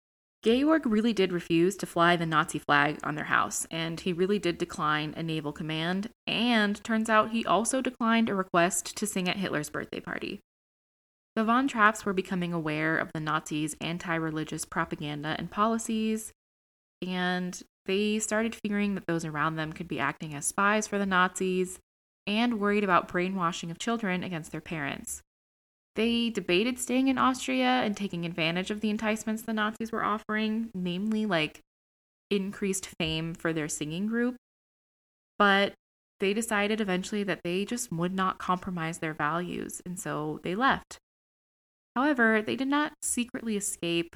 Georg 0.43 0.85
really 0.85 1.13
did 1.13 1.31
refuse 1.31 1.77
to 1.77 1.85
fly 1.85 2.17
the 2.17 2.25
Nazi 2.25 2.59
flag 2.59 2.99
on 3.01 3.15
their 3.15 3.25
house, 3.25 3.65
and 3.71 3.97
he 4.01 4.11
really 4.11 4.39
did 4.39 4.57
decline 4.57 5.13
a 5.15 5.23
naval 5.23 5.53
command, 5.53 6.09
and 6.27 6.83
turns 6.83 7.09
out 7.09 7.31
he 7.31 7.45
also 7.45 7.79
declined 7.79 8.27
a 8.27 8.35
request 8.35 8.97
to 8.97 9.07
sing 9.07 9.29
at 9.29 9.37
Hitler's 9.37 9.69
birthday 9.69 10.01
party. 10.01 10.41
The 11.35 11.45
Von 11.45 11.67
Trapps 11.67 12.05
were 12.05 12.13
becoming 12.13 12.51
aware 12.51 12.97
of 12.97 13.11
the 13.13 13.19
Nazis' 13.21 13.75
anti 13.79 14.15
religious 14.15 14.65
propaganda 14.65 15.35
and 15.37 15.49
policies, 15.49 16.33
and 17.05 17.61
they 17.85 18.19
started 18.19 18.53
fearing 18.55 18.95
that 18.95 19.07
those 19.07 19.25
around 19.25 19.55
them 19.55 19.71
could 19.71 19.87
be 19.87 19.99
acting 19.99 20.35
as 20.35 20.45
spies 20.45 20.87
for 20.87 20.99
the 20.99 21.05
Nazis 21.05 21.79
and 22.27 22.59
worried 22.59 22.83
about 22.83 23.07
brainwashing 23.07 23.71
of 23.71 23.79
children 23.79 24.23
against 24.23 24.51
their 24.51 24.61
parents. 24.61 25.21
They 25.95 26.29
debated 26.29 26.79
staying 26.79 27.07
in 27.07 27.17
Austria 27.17 27.65
and 27.65 27.97
taking 27.97 28.25
advantage 28.25 28.71
of 28.71 28.81
the 28.81 28.89
enticements 28.89 29.41
the 29.41 29.53
Nazis 29.53 29.91
were 29.91 30.03
offering, 30.03 30.69
namely 30.73 31.25
like 31.25 31.61
increased 32.29 32.87
fame 32.99 33.33
for 33.33 33.51
their 33.51 33.67
singing 33.67 34.07
group. 34.07 34.35
But 35.37 35.73
they 36.19 36.33
decided 36.33 36.79
eventually 36.79 37.23
that 37.23 37.41
they 37.43 37.65
just 37.65 37.91
would 37.91 38.13
not 38.13 38.37
compromise 38.37 38.99
their 38.99 39.13
values, 39.13 39.81
and 39.85 39.99
so 39.99 40.39
they 40.43 40.55
left. 40.55 40.97
However, 41.95 42.41
they 42.41 42.55
did 42.55 42.67
not 42.67 42.93
secretly 43.01 43.57
escape 43.57 44.15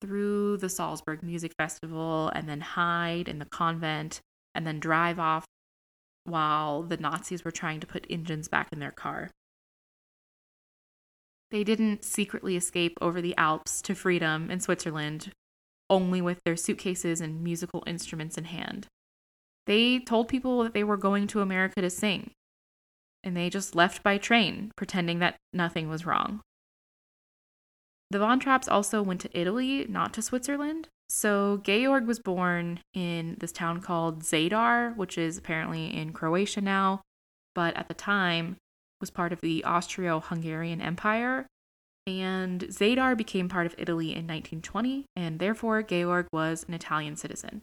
through 0.00 0.56
the 0.58 0.68
Salzburg 0.68 1.22
Music 1.22 1.52
Festival 1.58 2.30
and 2.34 2.48
then 2.48 2.60
hide 2.60 3.28
in 3.28 3.38
the 3.38 3.46
convent 3.46 4.20
and 4.54 4.66
then 4.66 4.80
drive 4.80 5.18
off 5.18 5.44
while 6.24 6.82
the 6.82 6.96
Nazis 6.96 7.44
were 7.44 7.50
trying 7.50 7.80
to 7.80 7.86
put 7.86 8.06
engines 8.10 8.48
back 8.48 8.68
in 8.72 8.80
their 8.80 8.90
car. 8.90 9.30
They 11.50 11.64
didn't 11.64 12.04
secretly 12.04 12.56
escape 12.56 12.98
over 13.00 13.20
the 13.20 13.36
Alps 13.36 13.80
to 13.82 13.94
freedom 13.94 14.50
in 14.50 14.60
Switzerland 14.60 15.32
only 15.90 16.20
with 16.20 16.38
their 16.44 16.56
suitcases 16.56 17.20
and 17.20 17.42
musical 17.42 17.82
instruments 17.86 18.36
in 18.36 18.44
hand. 18.44 18.86
They 19.66 20.00
told 20.00 20.28
people 20.28 20.62
that 20.62 20.74
they 20.74 20.84
were 20.84 20.96
going 20.96 21.26
to 21.28 21.40
America 21.40 21.80
to 21.80 21.90
sing, 21.90 22.32
and 23.24 23.36
they 23.36 23.48
just 23.48 23.74
left 23.74 24.02
by 24.02 24.18
train, 24.18 24.72
pretending 24.76 25.18
that 25.20 25.36
nothing 25.52 25.88
was 25.88 26.04
wrong. 26.04 26.42
The 28.10 28.18
Von 28.18 28.40
Trapps 28.40 28.68
also 28.68 29.02
went 29.02 29.20
to 29.22 29.38
Italy, 29.38 29.86
not 29.88 30.14
to 30.14 30.22
Switzerland. 30.22 30.88
So 31.10 31.60
Georg 31.64 32.06
was 32.06 32.18
born 32.18 32.80
in 32.94 33.36
this 33.40 33.52
town 33.52 33.80
called 33.80 34.22
Zadar, 34.22 34.96
which 34.96 35.18
is 35.18 35.38
apparently 35.38 35.94
in 35.94 36.12
Croatia 36.12 36.60
now, 36.60 37.02
but 37.54 37.76
at 37.76 37.88
the 37.88 37.94
time 37.94 38.56
was 39.00 39.10
part 39.10 39.32
of 39.32 39.40
the 39.40 39.64
Austro 39.64 40.20
Hungarian 40.20 40.80
Empire. 40.80 41.46
And 42.06 42.62
Zadar 42.62 43.16
became 43.16 43.48
part 43.48 43.66
of 43.66 43.74
Italy 43.76 44.06
in 44.06 44.26
1920, 44.26 45.04
and 45.14 45.38
therefore 45.38 45.82
Georg 45.82 46.26
was 46.32 46.64
an 46.66 46.74
Italian 46.74 47.16
citizen. 47.16 47.62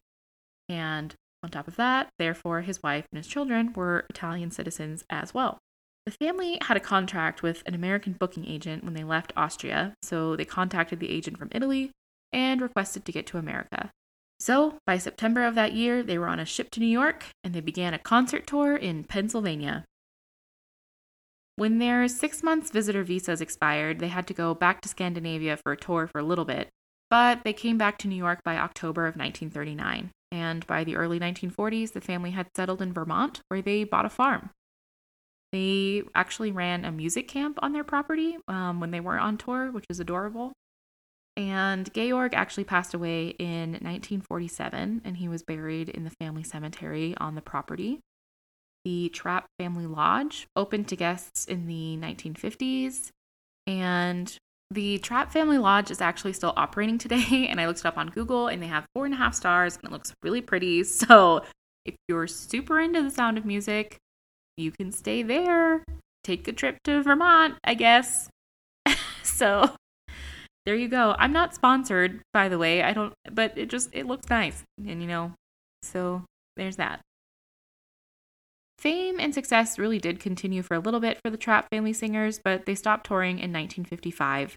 And 0.70 1.16
on 1.44 1.50
top 1.50 1.68
of 1.68 1.76
that, 1.76 2.10
therefore, 2.18 2.62
his 2.62 2.82
wife 2.82 3.06
and 3.12 3.18
his 3.18 3.28
children 3.28 3.74
were 3.74 4.06
Italian 4.10 4.52
citizens 4.52 5.04
as 5.10 5.34
well. 5.34 5.58
The 6.06 6.12
family 6.12 6.60
had 6.62 6.78
a 6.78 6.82
contract 6.82 7.42
with 7.42 7.64
an 7.66 7.74
American 7.74 8.14
booking 8.14 8.46
agent 8.46 8.84
when 8.84 8.94
they 8.94 9.04
left 9.04 9.34
Austria, 9.36 9.96
so 10.04 10.36
they 10.36 10.46
contacted 10.46 11.00
the 11.00 11.10
agent 11.10 11.40
from 11.40 11.50
Italy 11.52 11.92
and 12.32 12.62
requested 12.62 13.06
to 13.06 13.12
get 13.12 13.26
to 13.28 13.40
America. 13.40 13.92
So, 14.40 14.78
by 14.86 15.00
September 15.00 15.44
of 15.44 15.56
that 15.56 15.74
year, 15.74 16.04
they 16.04 16.20
were 16.20 16.28
on 16.28 16.40
a 16.40 16.46
ship 16.46 16.70
to 16.72 16.80
New 16.80 16.86
York 16.86 17.26
and 17.44 17.56
they 17.56 17.62
began 17.62 17.96
a 17.96 18.00
concert 18.00 18.46
tour 18.46 18.76
in 18.76 19.06
Pennsylvania. 19.06 19.86
When 21.56 21.80
their 21.80 22.08
six 22.08 22.44
months 22.44 22.70
visitor 22.70 23.04
visas 23.04 23.42
expired, 23.42 24.00
they 24.00 24.10
had 24.10 24.28
to 24.28 24.34
go 24.34 24.54
back 24.54 24.82
to 24.82 24.90
Scandinavia 24.90 25.58
for 25.58 25.72
a 25.72 25.78
tour 25.78 26.08
for 26.12 26.20
a 26.20 26.24
little 26.24 26.46
bit, 26.46 26.70
but 27.10 27.44
they 27.44 27.54
came 27.54 27.78
back 27.78 27.98
to 28.00 28.08
New 28.08 28.16
York 28.16 28.44
by 28.44 28.58
October 28.58 29.08
of 29.08 29.16
1939. 29.16 30.12
And 30.32 30.68
by 30.68 30.84
the 30.84 30.98
early 30.98 31.20
1940s, 31.20 31.94
the 31.94 32.02
family 32.02 32.32
had 32.32 32.48
settled 32.56 32.82
in 32.82 32.92
Vermont, 32.92 33.40
where 33.48 33.62
they 33.62 33.86
bought 33.86 34.06
a 34.06 34.10
farm. 34.10 34.50
They 35.52 36.04
actually 36.14 36.52
ran 36.52 36.86
a 36.86 36.92
music 36.92 37.28
camp 37.28 37.60
on 37.62 37.74
their 37.74 37.84
property 37.84 38.38
um, 38.48 38.80
when 38.80 38.92
they 38.92 39.00
weren't 39.00 39.24
on 39.24 39.38
tour, 39.38 39.72
which 39.72 39.86
is 39.90 40.00
adorable. 40.00 40.54
And 41.38 41.94
Georg 41.94 42.34
actually 42.34 42.64
passed 42.64 42.94
away 42.94 43.30
in 43.40 43.72
1947, 43.72 45.02
and 45.04 45.18
he 45.18 45.28
was 45.28 45.44
buried 45.44 45.90
in 45.90 46.06
the 46.06 46.10
family 46.10 46.44
cemetery 46.44 47.14
on 47.18 47.36
the 47.36 47.42
property. 47.42 48.00
The 48.86 49.10
Trapp 49.10 49.48
Family 49.60 49.88
Lodge 49.88 50.48
opened 50.56 50.88
to 50.90 50.96
guests 50.96 51.46
in 51.46 51.68
the 51.68 51.98
1950s, 51.98 53.10
and 53.68 54.38
the 54.72 55.00
Trapp 55.00 55.32
Family 55.32 55.58
Lodge 55.58 55.92
is 55.92 56.02
actually 56.02 56.34
still 56.34 56.54
operating 56.56 56.98
today. 56.98 57.48
And 57.50 57.60
I 57.60 57.68
looked 57.68 57.80
it 57.80 57.86
up 57.86 57.98
on 57.98 58.10
Google, 58.10 58.48
and 58.48 58.62
they 58.62 58.68
have 58.68 58.86
four 58.94 59.06
and 59.06 59.14
a 59.14 59.18
half 59.18 59.36
stars, 59.36 59.76
and 59.76 59.86
it 59.86 59.92
looks 59.92 60.14
really 60.24 60.42
pretty. 60.42 60.84
So 60.84 61.44
if 61.84 61.96
you're 62.08 62.28
super 62.28 62.80
into 62.80 63.04
the 63.04 63.12
sound 63.12 63.38
of 63.38 63.46
music, 63.46 63.98
you 64.58 64.72
can 64.72 64.92
stay 64.92 65.24
there, 65.24 65.84
take 66.24 66.48
a 66.48 66.54
trip 66.54 66.78
to 66.86 67.02
Vermont, 67.04 67.56
I 67.64 67.74
guess. 67.74 68.30
so 69.24 69.76
there 70.66 70.76
you 70.76 70.88
go. 70.88 71.16
I'm 71.20 71.34
not 71.34 71.54
sponsored, 71.54 72.22
by 72.34 72.50
the 72.50 72.58
way. 72.58 72.82
I 72.82 72.94
don't, 72.94 73.14
but 73.32 73.58
it 73.58 73.70
just, 73.70 73.90
it 73.94 74.08
looks 74.08 74.30
nice. 74.30 74.64
And, 74.78 75.02
you 75.02 75.08
know, 75.08 75.34
so 75.84 76.24
there's 76.56 76.78
that. 76.78 77.02
Fame 78.80 79.20
and 79.20 79.34
success 79.34 79.80
really 79.80 80.00
did 80.00 80.20
continue 80.20 80.62
for 80.62 80.76
a 80.76 80.80
little 80.80 81.00
bit 81.00 81.20
for 81.24 81.32
the 81.32 81.38
Trapp 81.38 81.70
family 81.72 81.94
singers, 81.94 82.40
but 82.44 82.66
they 82.66 82.76
stopped 82.76 83.06
touring 83.08 83.38
in 83.38 83.52
1955. 83.52 84.56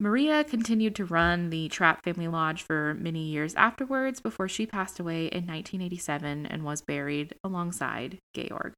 Maria 0.00 0.44
continued 0.44 0.94
to 0.94 1.04
run 1.04 1.50
the 1.50 1.68
Trapp 1.68 2.04
Family 2.04 2.28
Lodge 2.28 2.62
for 2.62 2.94
many 2.94 3.24
years 3.24 3.54
afterwards 3.56 4.20
before 4.20 4.48
she 4.48 4.64
passed 4.64 5.00
away 5.00 5.26
in 5.26 5.44
1987 5.44 6.46
and 6.46 6.64
was 6.64 6.82
buried 6.82 7.34
alongside 7.42 8.18
Georg. 8.32 8.74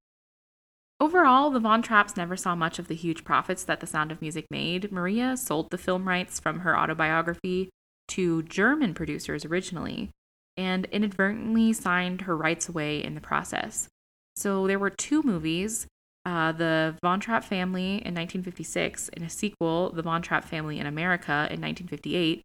Overall, 1.00 1.50
the 1.50 1.60
Von 1.60 1.82
Trapps 1.82 2.14
never 2.18 2.36
saw 2.36 2.54
much 2.54 2.78
of 2.78 2.86
the 2.86 2.94
huge 2.94 3.24
profits 3.24 3.64
that 3.64 3.80
The 3.80 3.86
Sound 3.86 4.12
of 4.12 4.20
Music 4.20 4.46
made. 4.50 4.92
Maria 4.92 5.34
sold 5.34 5.70
the 5.70 5.78
film 5.78 6.06
rights 6.06 6.38
from 6.38 6.60
her 6.60 6.76
autobiography 6.76 7.70
to 8.08 8.42
German 8.42 8.92
producers 8.92 9.46
originally, 9.46 10.10
and 10.58 10.84
inadvertently 10.92 11.72
signed 11.72 12.22
her 12.22 12.36
rights 12.36 12.68
away 12.68 13.02
in 13.02 13.14
the 13.14 13.20
process. 13.20 13.88
So 14.36 14.66
there 14.66 14.78
were 14.78 14.90
two 14.90 15.22
movies 15.22 15.86
uh, 16.26 16.52
The 16.52 16.96
Von 17.02 17.18
Trapp 17.18 17.44
Family 17.44 17.92
in 17.92 18.14
1956, 18.14 19.08
and 19.14 19.24
a 19.24 19.30
sequel, 19.30 19.90
The 19.92 20.02
Von 20.02 20.20
Trapp 20.20 20.44
Family 20.44 20.78
in 20.78 20.86
America 20.86 21.48
in 21.50 21.62
1958, 21.62 22.42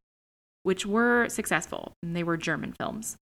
which 0.63 0.85
were 0.85 1.27
successful, 1.27 1.91
and 2.01 2.15
they 2.15 2.23
were 2.23 2.37
German 2.37 2.73
films. 2.79 3.17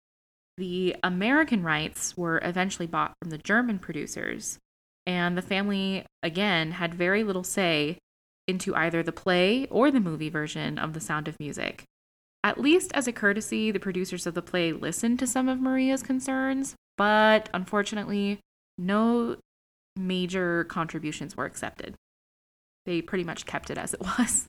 The 0.59 0.95
American 1.03 1.63
rights 1.63 2.19
were 2.19 2.39
eventually 2.43 2.87
bought 2.87 3.15
from 3.23 3.31
the 3.31 3.39
German 3.39 3.79
producers, 3.79 4.59
and 5.07 5.37
the 5.37 5.43
family, 5.43 6.05
again, 6.23 6.73
had 6.73 6.95
very 6.95 7.25
little 7.25 7.45
say 7.45 7.99
into 8.47 8.75
either 8.75 9.03
the 9.03 9.13
play 9.13 9.67
or 9.71 9.91
the 9.91 10.01
movie 10.01 10.29
version 10.29 10.79
of 10.79 10.93
The 10.93 11.01
Sound 11.01 11.29
of 11.29 11.39
Music. 11.39 11.85
At 12.45 12.61
least 12.61 12.91
as 12.95 13.07
a 13.07 13.13
courtesy, 13.13 13.71
the 13.71 13.79
producers 13.79 14.27
of 14.27 14.35
the 14.35 14.43
play 14.43 14.73
listened 14.73 15.19
to 15.21 15.27
some 15.27 15.49
of 15.49 15.61
Maria's 15.61 16.03
concerns, 16.03 16.75
but 16.97 17.49
unfortunately, 17.55 18.41
no 18.77 19.37
major 19.97 20.65
contributions 20.65 21.37
were 21.37 21.45
accepted. 21.45 21.95
They 22.85 23.01
pretty 23.01 23.25
much 23.25 23.47
kept 23.47 23.71
it 23.71 23.79
as 23.79 23.95
it 23.95 24.01
was. 24.19 24.47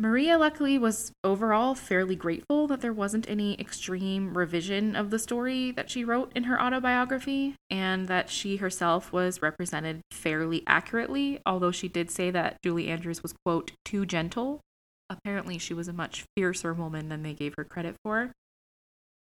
Maria, 0.00 0.38
luckily, 0.38 0.78
was 0.78 1.12
overall 1.22 1.74
fairly 1.74 2.16
grateful 2.16 2.66
that 2.66 2.80
there 2.80 2.92
wasn't 2.92 3.28
any 3.28 3.60
extreme 3.60 4.32
revision 4.32 4.96
of 4.96 5.10
the 5.10 5.18
story 5.18 5.72
that 5.72 5.90
she 5.90 6.06
wrote 6.06 6.32
in 6.34 6.44
her 6.44 6.58
autobiography, 6.58 7.54
and 7.68 8.08
that 8.08 8.30
she 8.30 8.56
herself 8.56 9.12
was 9.12 9.42
represented 9.42 10.00
fairly 10.10 10.62
accurately, 10.66 11.38
although 11.44 11.70
she 11.70 11.86
did 11.86 12.10
say 12.10 12.30
that 12.30 12.56
Julie 12.64 12.88
Andrews 12.88 13.22
was, 13.22 13.34
quote, 13.44 13.72
too 13.84 14.06
gentle. 14.06 14.62
Apparently, 15.10 15.58
she 15.58 15.74
was 15.74 15.86
a 15.86 15.92
much 15.92 16.24
fiercer 16.34 16.72
woman 16.72 17.10
than 17.10 17.22
they 17.22 17.34
gave 17.34 17.52
her 17.58 17.64
credit 17.64 17.94
for. 18.02 18.32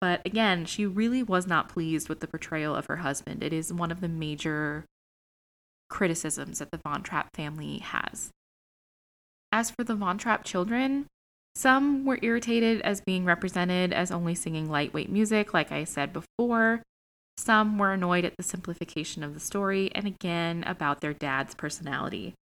But 0.01 0.23
again, 0.25 0.65
she 0.65 0.88
really 0.88 1.21
was 1.21 1.45
not 1.45 1.69
pleased 1.69 2.10
with 2.10 2.21
the 2.21 2.28
portrayal 2.28 2.73
of 2.73 2.88
her 2.88 2.97
husband. 2.97 3.43
It 3.43 3.54
is 3.54 3.71
one 3.71 3.91
of 3.91 4.01
the 4.01 4.10
major 4.10 4.86
criticisms 5.91 6.58
that 6.58 6.71
the 6.71 6.80
Von 6.84 7.04
Trapp 7.04 7.30
family 7.36 7.78
has. 7.78 8.32
As 9.57 9.71
for 9.71 9.85
the 9.85 9.95
Von 9.95 10.17
Trapp 10.17 10.43
children, 10.43 11.07
Some 11.55 12.03
were 12.03 12.19
irritated 12.21 12.81
as 12.81 12.99
being 12.99 13.23
represented 13.23 13.93
as 13.93 14.11
only 14.11 14.35
singing 14.35 14.69
lightweight 14.69 15.09
music, 15.09 15.53
like 15.53 15.71
I 15.71 15.85
said 15.85 16.11
before. 16.11 16.83
Some 17.37 17.77
were 17.77 17.93
annoyed 17.93 18.25
at 18.25 18.35
the 18.35 18.43
simplification 18.43 19.23
of 19.23 19.33
the 19.33 19.39
story, 19.39 19.89
and 19.95 20.05
again 20.05 20.65
about 20.67 20.99
their 20.99 21.13
dad's 21.13 21.55
personality. 21.55 22.33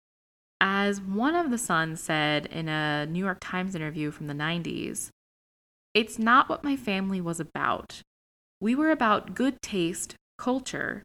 As 0.59 0.99
one 0.99 1.35
of 1.35 1.51
the 1.51 1.59
sons 1.59 2.01
said 2.01 2.47
in 2.47 2.67
a 2.67 3.05
New 3.05 3.23
York 3.23 3.37
Times 3.41 3.75
interview 3.75 4.09
from 4.09 4.25
the 4.25 4.33
90s, 4.33 5.09
it's 5.93 6.17
not 6.17 6.49
what 6.49 6.63
my 6.63 6.75
family 6.75 7.21
was 7.21 7.39
about. 7.39 8.01
We 8.59 8.73
were 8.73 8.89
about 8.89 9.35
good 9.35 9.61
taste, 9.61 10.15
culture, 10.39 11.03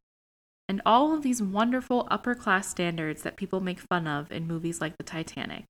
and 0.70 0.80
all 0.86 1.12
of 1.12 1.22
these 1.22 1.42
wonderful 1.42 2.08
upper 2.10 2.34
class 2.34 2.66
standards 2.66 3.24
that 3.24 3.36
people 3.36 3.60
make 3.60 3.80
fun 3.90 4.06
of 4.06 4.32
in 4.32 4.46
movies 4.46 4.80
like 4.80 4.96
the 4.96 5.04
Titanic. 5.04 5.64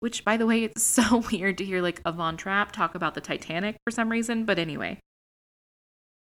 Which, 0.00 0.24
by 0.24 0.36
the 0.36 0.46
way, 0.46 0.64
it's 0.64 0.82
so 0.84 1.24
weird 1.30 1.58
to 1.58 1.64
hear 1.64 1.82
like 1.82 2.00
a 2.04 2.12
Von 2.12 2.36
Trapp 2.36 2.72
talk 2.72 2.94
about 2.94 3.14
the 3.14 3.20
Titanic 3.20 3.76
for 3.84 3.90
some 3.90 4.10
reason, 4.10 4.44
but 4.44 4.58
anyway. 4.58 5.00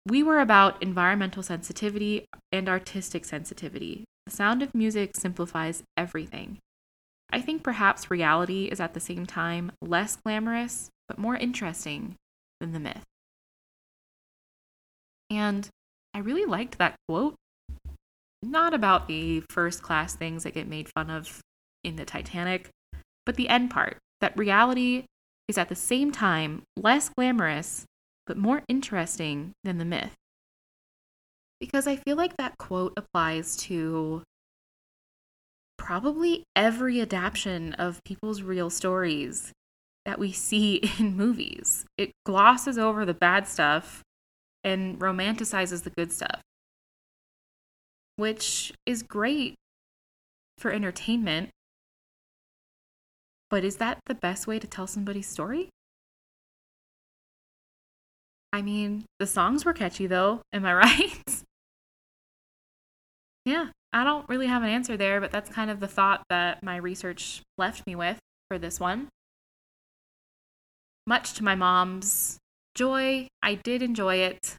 We 0.07 0.21
were 0.21 0.39
about 0.39 0.81
environmental 0.83 1.41
sensitivity 1.41 2.25
and 2.51 2.69
artistic 2.69 3.25
sensitivity. 3.25 4.05
The 4.25 4.31
sound 4.31 4.61
of 4.61 4.75
music 4.75 5.15
simplifies 5.15 5.83
everything. 5.97 6.59
I 7.31 7.41
think 7.41 7.63
perhaps 7.63 8.11
reality 8.11 8.65
is 8.65 8.79
at 8.79 8.93
the 8.93 8.99
same 8.99 9.25
time 9.25 9.71
less 9.81 10.15
glamorous, 10.15 10.89
but 11.07 11.17
more 11.17 11.35
interesting 11.35 12.15
than 12.59 12.71
the 12.71 12.79
myth. 12.79 13.03
And 15.29 15.67
I 16.13 16.19
really 16.19 16.45
liked 16.45 16.77
that 16.77 16.95
quote. 17.07 17.35
Not 18.43 18.73
about 18.73 19.07
the 19.07 19.43
first 19.49 19.81
class 19.81 20.15
things 20.15 20.43
that 20.43 20.53
get 20.53 20.67
made 20.67 20.87
fun 20.95 21.09
of 21.09 21.41
in 21.83 21.95
the 21.95 22.05
Titanic, 22.05 22.69
but 23.25 23.35
the 23.35 23.49
end 23.49 23.71
part 23.71 23.97
that 24.21 24.37
reality 24.37 25.05
is 25.47 25.57
at 25.57 25.69
the 25.69 25.75
same 25.75 26.11
time 26.11 26.63
less 26.75 27.09
glamorous, 27.09 27.85
but 28.25 28.37
more 28.37 28.63
interesting 28.67 29.53
than 29.63 29.77
the 29.77 29.85
myth. 29.85 30.13
Because 31.59 31.87
I 31.87 31.95
feel 31.95 32.17
like 32.17 32.37
that 32.37 32.57
quote 32.57 32.93
applies 32.97 33.55
to 33.57 34.23
probably 35.77 36.43
every 36.55 36.99
adaptation 36.99 37.73
of 37.73 38.03
people's 38.03 38.41
real 38.41 38.69
stories 38.69 39.51
that 40.05 40.19
we 40.19 40.31
see 40.31 40.75
in 40.99 41.15
movies. 41.15 41.85
It 41.97 42.11
glosses 42.25 42.77
over 42.77 43.05
the 43.05 43.13
bad 43.13 43.47
stuff 43.47 44.01
and 44.63 44.99
romanticizes 44.99 45.83
the 45.83 45.91
good 45.91 46.11
stuff, 46.11 46.41
which 48.15 48.73
is 48.85 49.03
great 49.03 49.55
for 50.57 50.71
entertainment. 50.71 51.49
But 53.49 53.63
is 53.63 53.77
that 53.77 53.99
the 54.05 54.15
best 54.15 54.47
way 54.47 54.59
to 54.59 54.67
tell 54.67 54.87
somebody's 54.87 55.27
story? 55.27 55.69
I 58.51 58.61
mean, 58.61 59.05
the 59.19 59.27
songs 59.27 59.65
were 59.65 59.73
catchy 59.73 60.07
though, 60.07 60.41
am 60.53 60.65
I 60.65 60.73
right? 60.75 61.43
yeah, 63.45 63.67
I 63.93 64.03
don't 64.03 64.27
really 64.27 64.47
have 64.47 64.63
an 64.63 64.69
answer 64.69 64.97
there, 64.97 65.21
but 65.21 65.31
that's 65.31 65.49
kind 65.49 65.69
of 65.69 65.79
the 65.79 65.87
thought 65.87 66.23
that 66.29 66.63
my 66.63 66.77
research 66.77 67.41
left 67.57 67.85
me 67.85 67.95
with 67.95 68.17
for 68.47 68.57
this 68.57 68.79
one. 68.79 69.09
Much 71.07 71.33
to 71.33 71.43
my 71.43 71.53
mom's 71.53 72.37
joy, 72.73 73.27
I 73.43 73.55
did 73.55 73.83
enjoy 73.83 74.15
it. 74.15 74.55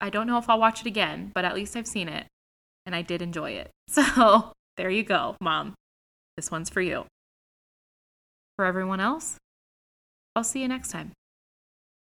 I 0.00 0.08
don't 0.08 0.26
know 0.26 0.38
if 0.38 0.48
I'll 0.48 0.58
watch 0.58 0.80
it 0.80 0.86
again, 0.86 1.30
but 1.34 1.44
at 1.44 1.54
least 1.54 1.76
I've 1.76 1.86
seen 1.86 2.08
it 2.08 2.26
and 2.86 2.94
I 2.94 3.02
did 3.02 3.22
enjoy 3.22 3.52
it. 3.52 3.70
So 3.90 4.52
there 4.76 4.88
you 4.88 5.02
go, 5.02 5.36
mom. 5.40 5.74
This 6.36 6.50
one's 6.50 6.70
for 6.70 6.80
you. 6.80 7.06
For 8.60 8.66
everyone 8.66 9.00
else, 9.00 9.38
I'll 10.36 10.44
see 10.44 10.60
you 10.60 10.68
next 10.68 10.90
time. 10.90 11.12